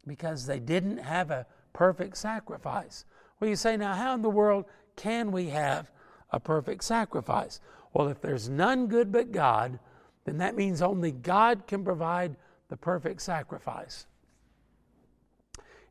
because 0.05 0.45
they 0.45 0.59
didn't 0.59 0.97
have 0.97 1.31
a 1.31 1.45
perfect 1.73 2.17
sacrifice. 2.17 3.05
Well, 3.39 3.49
you 3.49 3.55
say, 3.55 3.77
now, 3.77 3.93
how 3.93 4.13
in 4.13 4.21
the 4.21 4.29
world 4.29 4.65
can 4.95 5.31
we 5.31 5.47
have 5.49 5.91
a 6.31 6.39
perfect 6.39 6.83
sacrifice? 6.83 7.59
Well, 7.93 8.09
if 8.09 8.21
there's 8.21 8.49
none 8.49 8.87
good 8.87 9.11
but 9.11 9.31
God, 9.31 9.79
then 10.25 10.37
that 10.37 10.55
means 10.55 10.81
only 10.81 11.11
God 11.11 11.67
can 11.67 11.83
provide 11.83 12.35
the 12.69 12.77
perfect 12.77 13.21
sacrifice. 13.21 14.07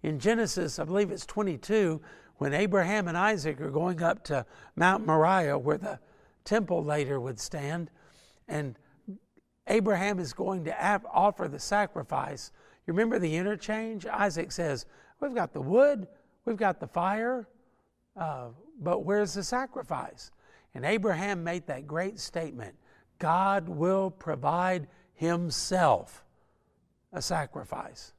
In 0.02 0.18
Genesis, 0.18 0.78
I 0.78 0.84
believe 0.84 1.10
it's 1.10 1.26
22, 1.26 2.00
when 2.39 2.53
Abraham 2.53 3.09
and 3.09 3.16
Isaac 3.16 3.61
are 3.61 3.70
going 3.70 4.03
up 4.03 4.24
to 4.24 4.45
Mount 4.74 5.07
Moriah, 5.07 5.59
where 5.59 5.78
the 5.78 5.99
temple 6.45 6.84
later 6.84 7.20
would 7.20 7.41
stand, 7.41 7.91
and 8.49 8.76
Abraham 9.66 10.18
is 10.18 10.32
going 10.32 10.64
to 10.64 11.01
offer 11.12 11.49
the 11.49 11.59
sacrifice. 11.59 12.53
You 12.87 12.93
remember 12.93 13.18
the 13.18 13.37
interchange? 13.37 14.07
Isaac 14.07 14.53
says, 14.53 14.87
We've 15.20 15.34
got 15.34 15.53
the 15.53 15.61
wood, 15.61 16.07
we've 16.45 16.57
got 16.57 16.78
the 16.78 16.87
fire, 16.87 17.49
uh, 18.16 18.49
but 18.80 19.05
where's 19.05 19.34
the 19.34 19.43
sacrifice? 19.43 20.30
And 20.74 20.84
Abraham 20.84 21.43
made 21.43 21.66
that 21.66 21.87
great 21.87 22.20
statement 22.20 22.74
God 23.18 23.66
will 23.68 24.11
provide 24.11 24.89
himself 25.14 26.22
a 27.12 27.22
sacrifice. 27.22 28.12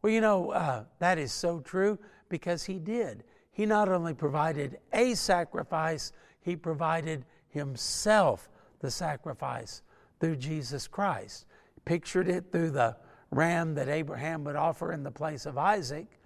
Well, 0.00 0.12
you 0.12 0.22
know, 0.22 0.50
uh, 0.52 0.84
that 1.00 1.18
is 1.18 1.32
so 1.32 1.60
true 1.60 1.98
because 2.28 2.64
he 2.64 2.78
did. 2.78 3.24
He 3.56 3.64
not 3.64 3.88
only 3.88 4.12
provided 4.12 4.80
a 4.92 5.14
sacrifice, 5.14 6.12
he 6.42 6.56
provided 6.56 7.24
himself 7.48 8.50
the 8.80 8.90
sacrifice 8.90 9.80
through 10.20 10.36
Jesus 10.36 10.86
Christ. 10.86 11.46
Pictured 11.86 12.28
it 12.28 12.52
through 12.52 12.72
the 12.72 12.94
ram 13.30 13.74
that 13.76 13.88
Abraham 13.88 14.44
would 14.44 14.56
offer 14.56 14.92
in 14.92 15.02
the 15.02 15.10
place 15.10 15.46
of 15.46 15.56
Isaac, 15.56 16.20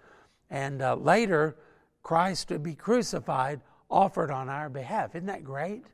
and 0.51 0.83
uh, 0.83 0.97
later 0.97 1.57
Christ 2.03 2.51
would 2.51 2.64
be 2.64 2.74
crucified, 2.74 3.61
offered 3.89 4.33
on 4.33 4.49
our 4.49 4.68
behalf. 4.68 5.14
Isn't 5.14 5.26
that 5.26 5.45
great? 5.45 5.85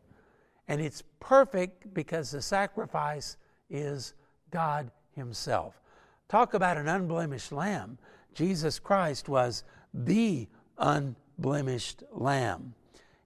And 0.68 0.80
it's 0.80 1.03
perfect 1.20 1.93
because 1.93 2.30
the 2.30 2.41
sacrifice 2.41 3.37
is 3.68 4.14
God 4.51 4.91
Himself. 5.14 5.82
Talk 6.30 6.55
about 6.55 6.78
an 6.78 6.89
unblemished 6.89 7.53
lamb. 7.53 7.99
Jesus 8.32 8.78
Christ 8.78 9.28
was 9.28 9.64
the 9.93 10.49
unblemished 10.78 11.20
lamb. 11.39 12.74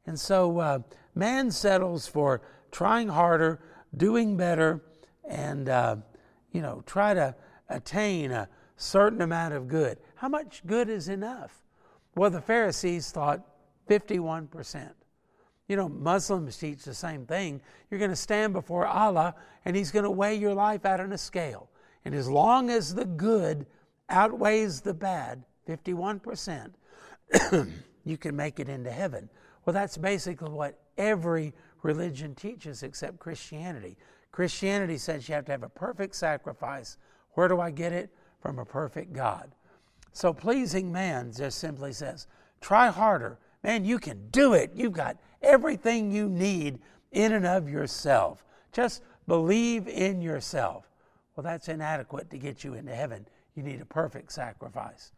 And 0.06 0.18
so 0.18 0.58
uh, 0.58 0.78
man 1.14 1.50
settles 1.50 2.06
for 2.06 2.42
trying 2.70 3.08
harder, 3.08 3.60
doing 3.96 4.36
better, 4.36 4.82
and, 5.28 5.68
uh, 5.68 5.96
you 6.52 6.62
know, 6.62 6.82
try 6.86 7.14
to 7.14 7.34
attain 7.68 8.30
a 8.30 8.48
certain 8.76 9.22
amount 9.22 9.54
of 9.54 9.68
good. 9.68 9.98
How 10.16 10.28
much 10.28 10.62
good 10.66 10.88
is 10.88 11.08
enough? 11.08 11.62
Well, 12.16 12.30
the 12.30 12.40
Pharisees 12.40 13.10
thought 13.10 13.46
51%. 13.88 14.90
You 15.68 15.76
know, 15.76 15.88
Muslims 15.88 16.56
teach 16.56 16.82
the 16.82 16.94
same 16.94 17.26
thing. 17.26 17.60
You're 17.90 18.00
going 18.00 18.10
to 18.10 18.16
stand 18.16 18.52
before 18.52 18.86
Allah 18.86 19.34
and 19.64 19.76
He's 19.76 19.92
going 19.92 20.04
to 20.04 20.10
weigh 20.10 20.34
your 20.34 20.54
life 20.54 20.84
out 20.84 21.00
on 21.00 21.12
a 21.12 21.18
scale. 21.18 21.68
And 22.04 22.14
as 22.14 22.28
long 22.28 22.70
as 22.70 22.94
the 22.94 23.04
good 23.04 23.66
outweighs 24.08 24.80
the 24.80 24.94
bad, 24.94 25.44
51%, 25.68 26.72
you 28.04 28.16
can 28.16 28.36
make 28.36 28.60
it 28.60 28.68
into 28.68 28.90
heaven. 28.90 29.28
Well, 29.64 29.74
that's 29.74 29.96
basically 29.96 30.50
what 30.50 30.78
every 30.96 31.52
religion 31.82 32.34
teaches 32.34 32.82
except 32.82 33.18
Christianity. 33.18 33.96
Christianity 34.32 34.98
says 34.98 35.28
you 35.28 35.34
have 35.34 35.44
to 35.46 35.52
have 35.52 35.62
a 35.62 35.68
perfect 35.68 36.14
sacrifice. 36.14 36.96
Where 37.32 37.48
do 37.48 37.60
I 37.60 37.70
get 37.70 37.92
it? 37.92 38.10
From 38.40 38.58
a 38.58 38.64
perfect 38.64 39.12
God. 39.12 39.50
So 40.12 40.32
pleasing 40.32 40.90
man 40.90 41.32
just 41.32 41.58
simply 41.58 41.92
says, 41.92 42.26
try 42.60 42.88
harder. 42.88 43.38
Man, 43.62 43.84
you 43.84 43.98
can 43.98 44.28
do 44.30 44.54
it. 44.54 44.70
You've 44.74 44.92
got 44.92 45.18
everything 45.42 46.10
you 46.10 46.28
need 46.28 46.78
in 47.12 47.32
and 47.32 47.46
of 47.46 47.68
yourself. 47.68 48.44
Just 48.72 49.02
believe 49.26 49.86
in 49.88 50.22
yourself. 50.22 50.90
Well, 51.36 51.44
that's 51.44 51.68
inadequate 51.68 52.30
to 52.30 52.38
get 52.38 52.64
you 52.64 52.74
into 52.74 52.94
heaven. 52.94 53.26
You 53.54 53.62
need 53.62 53.80
a 53.80 53.86
perfect 53.86 54.32
sacrifice. 54.32 55.12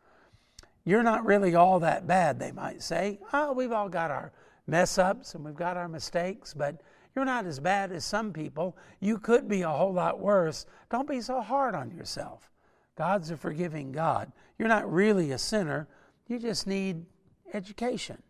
You're 0.84 1.02
not 1.02 1.24
really 1.24 1.54
all 1.54 1.80
that 1.80 2.06
bad, 2.06 2.38
they 2.38 2.52
might 2.52 2.82
say. 2.82 3.20
Oh, 3.32 3.52
we've 3.52 3.72
all 3.72 3.88
got 3.88 4.10
our 4.10 4.32
mess 4.66 4.98
ups 4.98 5.34
and 5.34 5.44
we've 5.44 5.54
got 5.54 5.76
our 5.76 5.88
mistakes, 5.88 6.54
but 6.54 6.80
you're 7.14 7.24
not 7.24 7.46
as 7.46 7.60
bad 7.60 7.92
as 7.92 8.04
some 8.04 8.32
people. 8.32 8.76
You 9.00 9.18
could 9.18 9.48
be 9.48 9.62
a 9.62 9.68
whole 9.68 9.92
lot 9.92 10.18
worse. 10.18 10.66
Don't 10.90 11.08
be 11.08 11.20
so 11.20 11.40
hard 11.40 11.74
on 11.74 11.90
yourself. 11.90 12.50
God's 12.96 13.30
a 13.30 13.36
forgiving 13.36 13.92
God. 13.92 14.32
You're 14.58 14.68
not 14.68 14.90
really 14.90 15.32
a 15.32 15.38
sinner. 15.38 15.88
You 16.26 16.38
just 16.38 16.66
need 16.66 17.04
education 17.52 18.22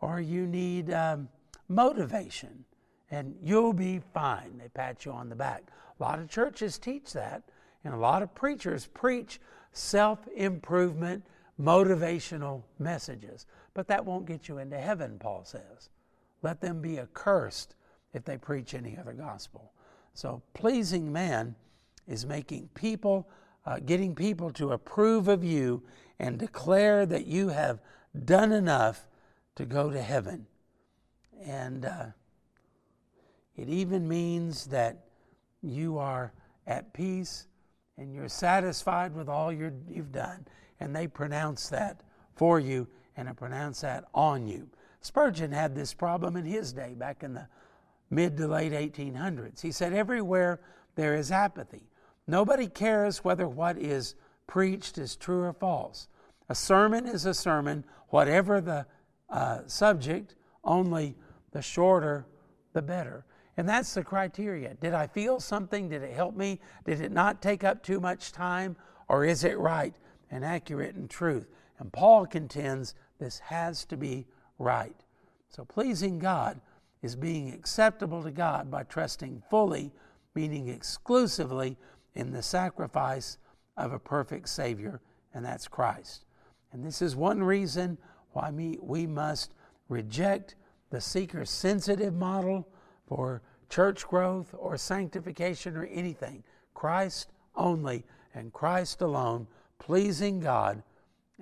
or 0.00 0.20
you 0.20 0.46
need 0.46 0.92
um, 0.92 1.28
motivation 1.68 2.64
and 3.12 3.36
you'll 3.42 3.74
be 3.74 4.00
fine. 4.12 4.58
They 4.58 4.68
pat 4.68 5.04
you 5.04 5.12
on 5.12 5.28
the 5.28 5.36
back. 5.36 5.64
A 6.00 6.02
lot 6.02 6.18
of 6.18 6.28
churches 6.28 6.78
teach 6.78 7.12
that, 7.12 7.42
and 7.84 7.94
a 7.94 7.98
lot 7.98 8.22
of 8.22 8.34
preachers 8.34 8.86
preach 8.86 9.38
self 9.72 10.26
improvement, 10.34 11.24
motivational 11.62 12.62
messages. 12.78 13.46
But 13.74 13.86
that 13.88 14.04
won't 14.04 14.26
get 14.26 14.48
you 14.48 14.58
into 14.58 14.78
heaven, 14.78 15.18
Paul 15.18 15.44
says. 15.44 15.90
Let 16.42 16.60
them 16.60 16.80
be 16.80 16.98
accursed 16.98 17.74
if 18.12 18.24
they 18.24 18.36
preach 18.36 18.74
any 18.74 18.98
other 18.98 19.12
gospel. 19.12 19.72
So, 20.14 20.42
pleasing 20.54 21.10
man 21.10 21.54
is 22.06 22.26
making 22.26 22.68
people, 22.74 23.28
uh, 23.64 23.78
getting 23.78 24.14
people 24.14 24.50
to 24.52 24.72
approve 24.72 25.28
of 25.28 25.44
you 25.44 25.82
and 26.18 26.38
declare 26.38 27.06
that 27.06 27.26
you 27.26 27.48
have 27.48 27.80
done 28.24 28.52
enough 28.52 29.06
to 29.54 29.64
go 29.64 29.90
to 29.90 30.02
heaven. 30.02 30.46
And 31.44 31.86
uh, 31.86 32.06
it 33.56 33.68
even 33.68 34.06
means 34.06 34.66
that 34.66 35.04
you 35.62 35.98
are 35.98 36.32
at 36.66 36.92
peace 36.92 37.46
and 37.96 38.12
you're 38.12 38.28
satisfied 38.28 39.14
with 39.14 39.28
all 39.28 39.52
you 39.52 39.72
have 39.96 40.12
done. 40.12 40.46
And 40.82 40.94
they 40.94 41.06
pronounce 41.06 41.68
that 41.68 42.02
for 42.34 42.58
you 42.58 42.88
and 43.16 43.28
I 43.28 43.32
pronounce 43.32 43.82
that 43.82 44.04
on 44.14 44.48
you. 44.48 44.68
Spurgeon 45.00 45.52
had 45.52 45.74
this 45.74 45.94
problem 45.94 46.36
in 46.36 46.44
his 46.44 46.72
day 46.72 46.94
back 46.94 47.22
in 47.22 47.34
the 47.34 47.46
mid 48.10 48.36
to 48.36 48.48
late 48.48 48.72
1800s. 48.72 49.60
He 49.60 49.70
said, 49.72 49.92
Everywhere 49.92 50.60
there 50.96 51.14
is 51.14 51.30
apathy. 51.30 51.88
Nobody 52.26 52.66
cares 52.66 53.24
whether 53.24 53.48
what 53.48 53.78
is 53.78 54.14
preached 54.46 54.98
is 54.98 55.16
true 55.16 55.42
or 55.42 55.52
false. 55.52 56.08
A 56.48 56.54
sermon 56.54 57.06
is 57.06 57.26
a 57.26 57.34
sermon, 57.34 57.84
whatever 58.08 58.60
the 58.60 58.86
uh, 59.30 59.60
subject, 59.66 60.34
only 60.64 61.16
the 61.52 61.62
shorter, 61.62 62.26
the 62.72 62.82
better. 62.82 63.24
And 63.56 63.68
that's 63.68 63.94
the 63.94 64.02
criteria. 64.02 64.74
Did 64.74 64.94
I 64.94 65.06
feel 65.06 65.40
something? 65.40 65.88
Did 65.88 66.02
it 66.02 66.14
help 66.14 66.36
me? 66.36 66.60
Did 66.84 67.00
it 67.00 67.12
not 67.12 67.42
take 67.42 67.64
up 67.64 67.82
too 67.82 68.00
much 68.00 68.32
time? 68.32 68.76
Or 69.08 69.24
is 69.24 69.44
it 69.44 69.58
right 69.58 69.94
and 70.32 70.44
accurate 70.44 70.96
in 70.96 71.06
truth? 71.06 71.46
And 71.78 71.92
Paul 71.92 72.26
contends 72.26 72.96
this 73.20 73.38
has 73.38 73.84
to 73.84 73.96
be 73.96 74.26
right. 74.58 74.96
So 75.48 75.64
pleasing 75.64 76.18
God 76.18 76.60
is 77.02 77.14
being 77.14 77.52
acceptable 77.52 78.22
to 78.24 78.32
God 78.32 78.70
by 78.70 78.82
trusting 78.82 79.42
fully, 79.48 79.92
meaning 80.34 80.68
exclusively, 80.68 81.76
in 82.14 82.32
the 82.32 82.42
sacrifice 82.42 83.38
of 83.76 83.92
a 83.92 83.98
perfect 83.98 84.48
Savior, 84.48 85.00
and 85.34 85.44
that's 85.44 85.68
Christ. 85.68 86.24
And 86.72 86.84
this 86.84 87.00
is 87.02 87.16
one 87.16 87.42
reason 87.42 87.98
why 88.32 88.50
we 88.50 89.06
must 89.06 89.52
reject 89.88 90.54
the 90.90 91.00
seeker 91.00 91.44
sensitive 91.44 92.14
model 92.14 92.68
for 93.06 93.42
church 93.68 94.06
growth 94.06 94.54
or 94.58 94.76
sanctification 94.76 95.76
or 95.76 95.84
anything. 95.86 96.44
Christ 96.74 97.28
only 97.56 98.04
and 98.34 98.52
Christ 98.52 99.00
alone, 99.00 99.46
pleasing 99.82 100.38
God 100.38 100.80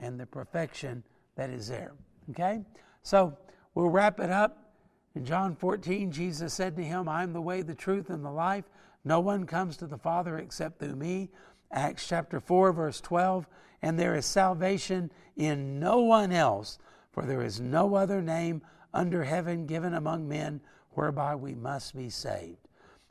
and 0.00 0.18
the 0.18 0.24
perfection 0.24 1.04
that 1.36 1.50
is 1.50 1.68
there. 1.68 1.92
Okay? 2.30 2.62
So 3.02 3.36
we'll 3.74 3.90
wrap 3.90 4.18
it 4.18 4.30
up. 4.30 4.72
In 5.14 5.26
John 5.26 5.54
14, 5.54 6.10
Jesus 6.10 6.54
said 6.54 6.74
to 6.76 6.82
him, 6.82 7.06
I 7.06 7.22
am 7.22 7.34
the 7.34 7.40
way, 7.40 7.60
the 7.60 7.74
truth, 7.74 8.08
and 8.08 8.24
the 8.24 8.30
life. 8.30 8.64
No 9.04 9.20
one 9.20 9.44
comes 9.44 9.76
to 9.76 9.86
the 9.86 9.98
Father 9.98 10.38
except 10.38 10.78
through 10.78 10.96
me. 10.96 11.28
Acts 11.70 12.08
chapter 12.08 12.40
4, 12.40 12.72
verse 12.72 13.00
12. 13.02 13.46
And 13.82 13.98
there 13.98 14.14
is 14.14 14.24
salvation 14.24 15.10
in 15.36 15.78
no 15.78 15.98
one 15.98 16.32
else, 16.32 16.78
for 17.12 17.24
there 17.24 17.42
is 17.42 17.60
no 17.60 17.94
other 17.94 18.22
name 18.22 18.62
under 18.94 19.24
heaven 19.24 19.66
given 19.66 19.92
among 19.92 20.26
men 20.26 20.62
whereby 20.92 21.34
we 21.34 21.54
must 21.54 21.94
be 21.94 22.08
saved. 22.08 22.68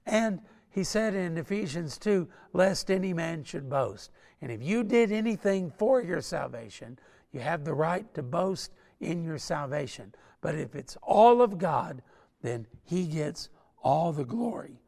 And 0.07 0.41
he 0.69 0.83
said 0.83 1.13
in 1.13 1.37
Ephesians 1.37 1.97
2, 1.97 2.27
lest 2.53 2.91
any 2.91 3.13
man 3.13 3.43
should 3.43 3.69
boast. 3.69 4.11
And 4.41 4.51
if 4.51 4.61
you 4.61 4.83
did 4.83 5.11
anything 5.11 5.71
for 5.77 6.01
your 6.01 6.21
salvation, 6.21 6.99
you 7.31 7.39
have 7.39 7.65
the 7.65 7.73
right 7.73 8.11
to 8.13 8.23
boast 8.23 8.71
in 8.99 9.23
your 9.23 9.37
salvation. 9.37 10.13
But 10.41 10.55
if 10.55 10.75
it's 10.75 10.97
all 11.01 11.41
of 11.41 11.57
God, 11.57 12.01
then 12.41 12.67
he 12.83 13.05
gets 13.05 13.49
all 13.83 14.13
the 14.13 14.25
glory. 14.25 14.79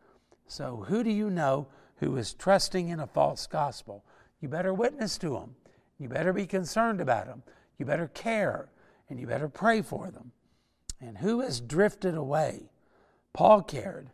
So, 0.48 0.86
who 0.88 1.04
do 1.04 1.10
you 1.10 1.30
know 1.30 1.68
who 1.98 2.16
is 2.18 2.34
trusting 2.34 2.90
in 2.90 3.00
a 3.00 3.08
false 3.08 3.48
gospel? 3.48 4.04
You 4.40 4.50
better 4.50 4.74
witness 4.74 5.18
to 5.20 5.30
them. 5.32 5.56
You 5.98 6.10
better 6.10 6.34
be 6.34 6.46
concerned 6.46 7.00
about 7.00 7.28
them. 7.28 7.44
You 7.78 7.86
better 7.86 8.08
care 8.08 8.70
and 9.10 9.20
you 9.20 9.28
better 9.28 9.50
pray 9.50 9.82
for 9.82 10.10
them. 10.12 10.32
And 11.00 11.18
who 11.18 11.42
has 11.42 11.62
drifted 11.62 12.16
away? 12.16 12.72
Paul 13.34 13.62
cared, 13.62 14.10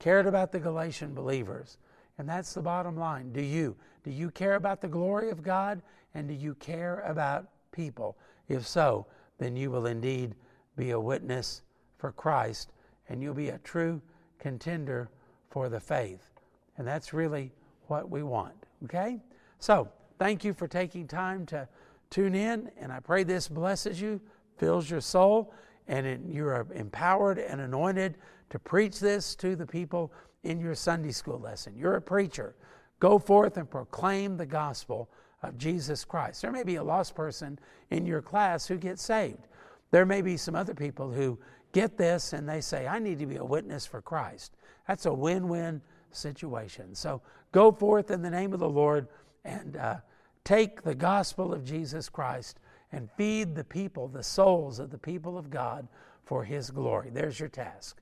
cared 0.00 0.26
about 0.26 0.50
the 0.50 0.58
Galatian 0.58 1.14
believers. 1.14 1.78
And 2.18 2.28
that's 2.28 2.52
the 2.52 2.60
bottom 2.60 2.96
line. 2.96 3.32
Do 3.32 3.40
you? 3.40 3.76
Do 4.02 4.10
you 4.10 4.30
care 4.30 4.56
about 4.56 4.80
the 4.80 4.88
glory 4.88 5.30
of 5.30 5.42
God? 5.44 5.80
And 6.14 6.26
do 6.26 6.34
you 6.34 6.54
care 6.56 7.04
about 7.06 7.46
people? 7.70 8.18
If 8.48 8.66
so, 8.66 9.06
then 9.38 9.54
you 9.54 9.70
will 9.70 9.86
indeed 9.86 10.34
be 10.76 10.90
a 10.90 11.00
witness 11.00 11.62
for 11.96 12.10
Christ 12.10 12.72
and 13.08 13.22
you'll 13.22 13.34
be 13.34 13.50
a 13.50 13.58
true 13.58 14.00
contender 14.38 15.10
for 15.50 15.68
the 15.68 15.80
faith. 15.80 16.30
And 16.78 16.86
that's 16.86 17.12
really 17.12 17.52
what 17.88 18.08
we 18.08 18.22
want. 18.22 18.54
Okay? 18.84 19.20
So, 19.58 19.88
thank 20.18 20.44
you 20.44 20.54
for 20.54 20.66
taking 20.66 21.06
time 21.06 21.44
to 21.46 21.68
tune 22.08 22.34
in, 22.34 22.70
and 22.80 22.92
I 22.92 23.00
pray 23.00 23.24
this 23.24 23.48
blesses 23.48 24.00
you, 24.00 24.20
fills 24.56 24.88
your 24.88 25.00
soul, 25.00 25.52
and 25.88 26.32
you're 26.32 26.66
empowered 26.72 27.38
and 27.38 27.60
anointed 27.60 28.16
to 28.50 28.58
preach 28.58 29.00
this 29.00 29.34
to 29.36 29.56
the 29.56 29.66
people 29.66 30.12
in 30.42 30.60
your 30.60 30.74
Sunday 30.74 31.12
school 31.12 31.38
lesson. 31.38 31.74
You're 31.76 31.96
a 31.96 32.02
preacher. 32.02 32.54
Go 32.98 33.18
forth 33.18 33.56
and 33.56 33.70
proclaim 33.70 34.36
the 34.36 34.46
gospel 34.46 35.08
of 35.42 35.56
Jesus 35.56 36.04
Christ. 36.04 36.42
There 36.42 36.52
may 36.52 36.64
be 36.64 36.76
a 36.76 36.82
lost 36.82 37.14
person 37.14 37.58
in 37.90 38.06
your 38.06 38.20
class 38.20 38.66
who 38.66 38.76
gets 38.76 39.02
saved. 39.02 39.48
There 39.90 40.06
may 40.06 40.22
be 40.22 40.36
some 40.36 40.54
other 40.54 40.74
people 40.74 41.10
who 41.10 41.38
get 41.72 41.96
this 41.96 42.32
and 42.32 42.48
they 42.48 42.60
say, 42.60 42.86
I 42.86 42.98
need 42.98 43.18
to 43.20 43.26
be 43.26 43.36
a 43.36 43.44
witness 43.44 43.86
for 43.86 44.02
Christ. 44.02 44.56
That's 44.86 45.06
a 45.06 45.12
win 45.12 45.48
win 45.48 45.80
situation. 46.10 46.94
So 46.94 47.22
go 47.52 47.72
forth 47.72 48.10
in 48.10 48.22
the 48.22 48.30
name 48.30 48.52
of 48.52 48.60
the 48.60 48.68
Lord 48.68 49.08
and 49.44 49.76
uh, 49.76 49.96
take 50.44 50.82
the 50.82 50.94
gospel 50.94 51.52
of 51.52 51.64
Jesus 51.64 52.08
Christ 52.08 52.58
and 52.92 53.10
feed 53.16 53.54
the 53.54 53.64
people, 53.64 54.08
the 54.08 54.22
souls 54.22 54.78
of 54.78 54.90
the 54.90 54.98
people 54.98 55.38
of 55.38 55.50
God 55.50 55.88
for 56.24 56.44
His 56.44 56.70
glory. 56.70 57.10
There's 57.10 57.38
your 57.38 57.48
task. 57.48 58.00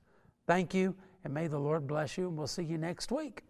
Thank 0.49 0.73
you, 0.73 0.95
and 1.23 1.31
may 1.31 1.45
the 1.45 1.59
Lord 1.59 1.85
bless 1.85 2.17
you, 2.17 2.27
and 2.27 2.35
we'll 2.35 2.47
see 2.47 2.63
you 2.63 2.79
next 2.79 3.11
week. 3.11 3.43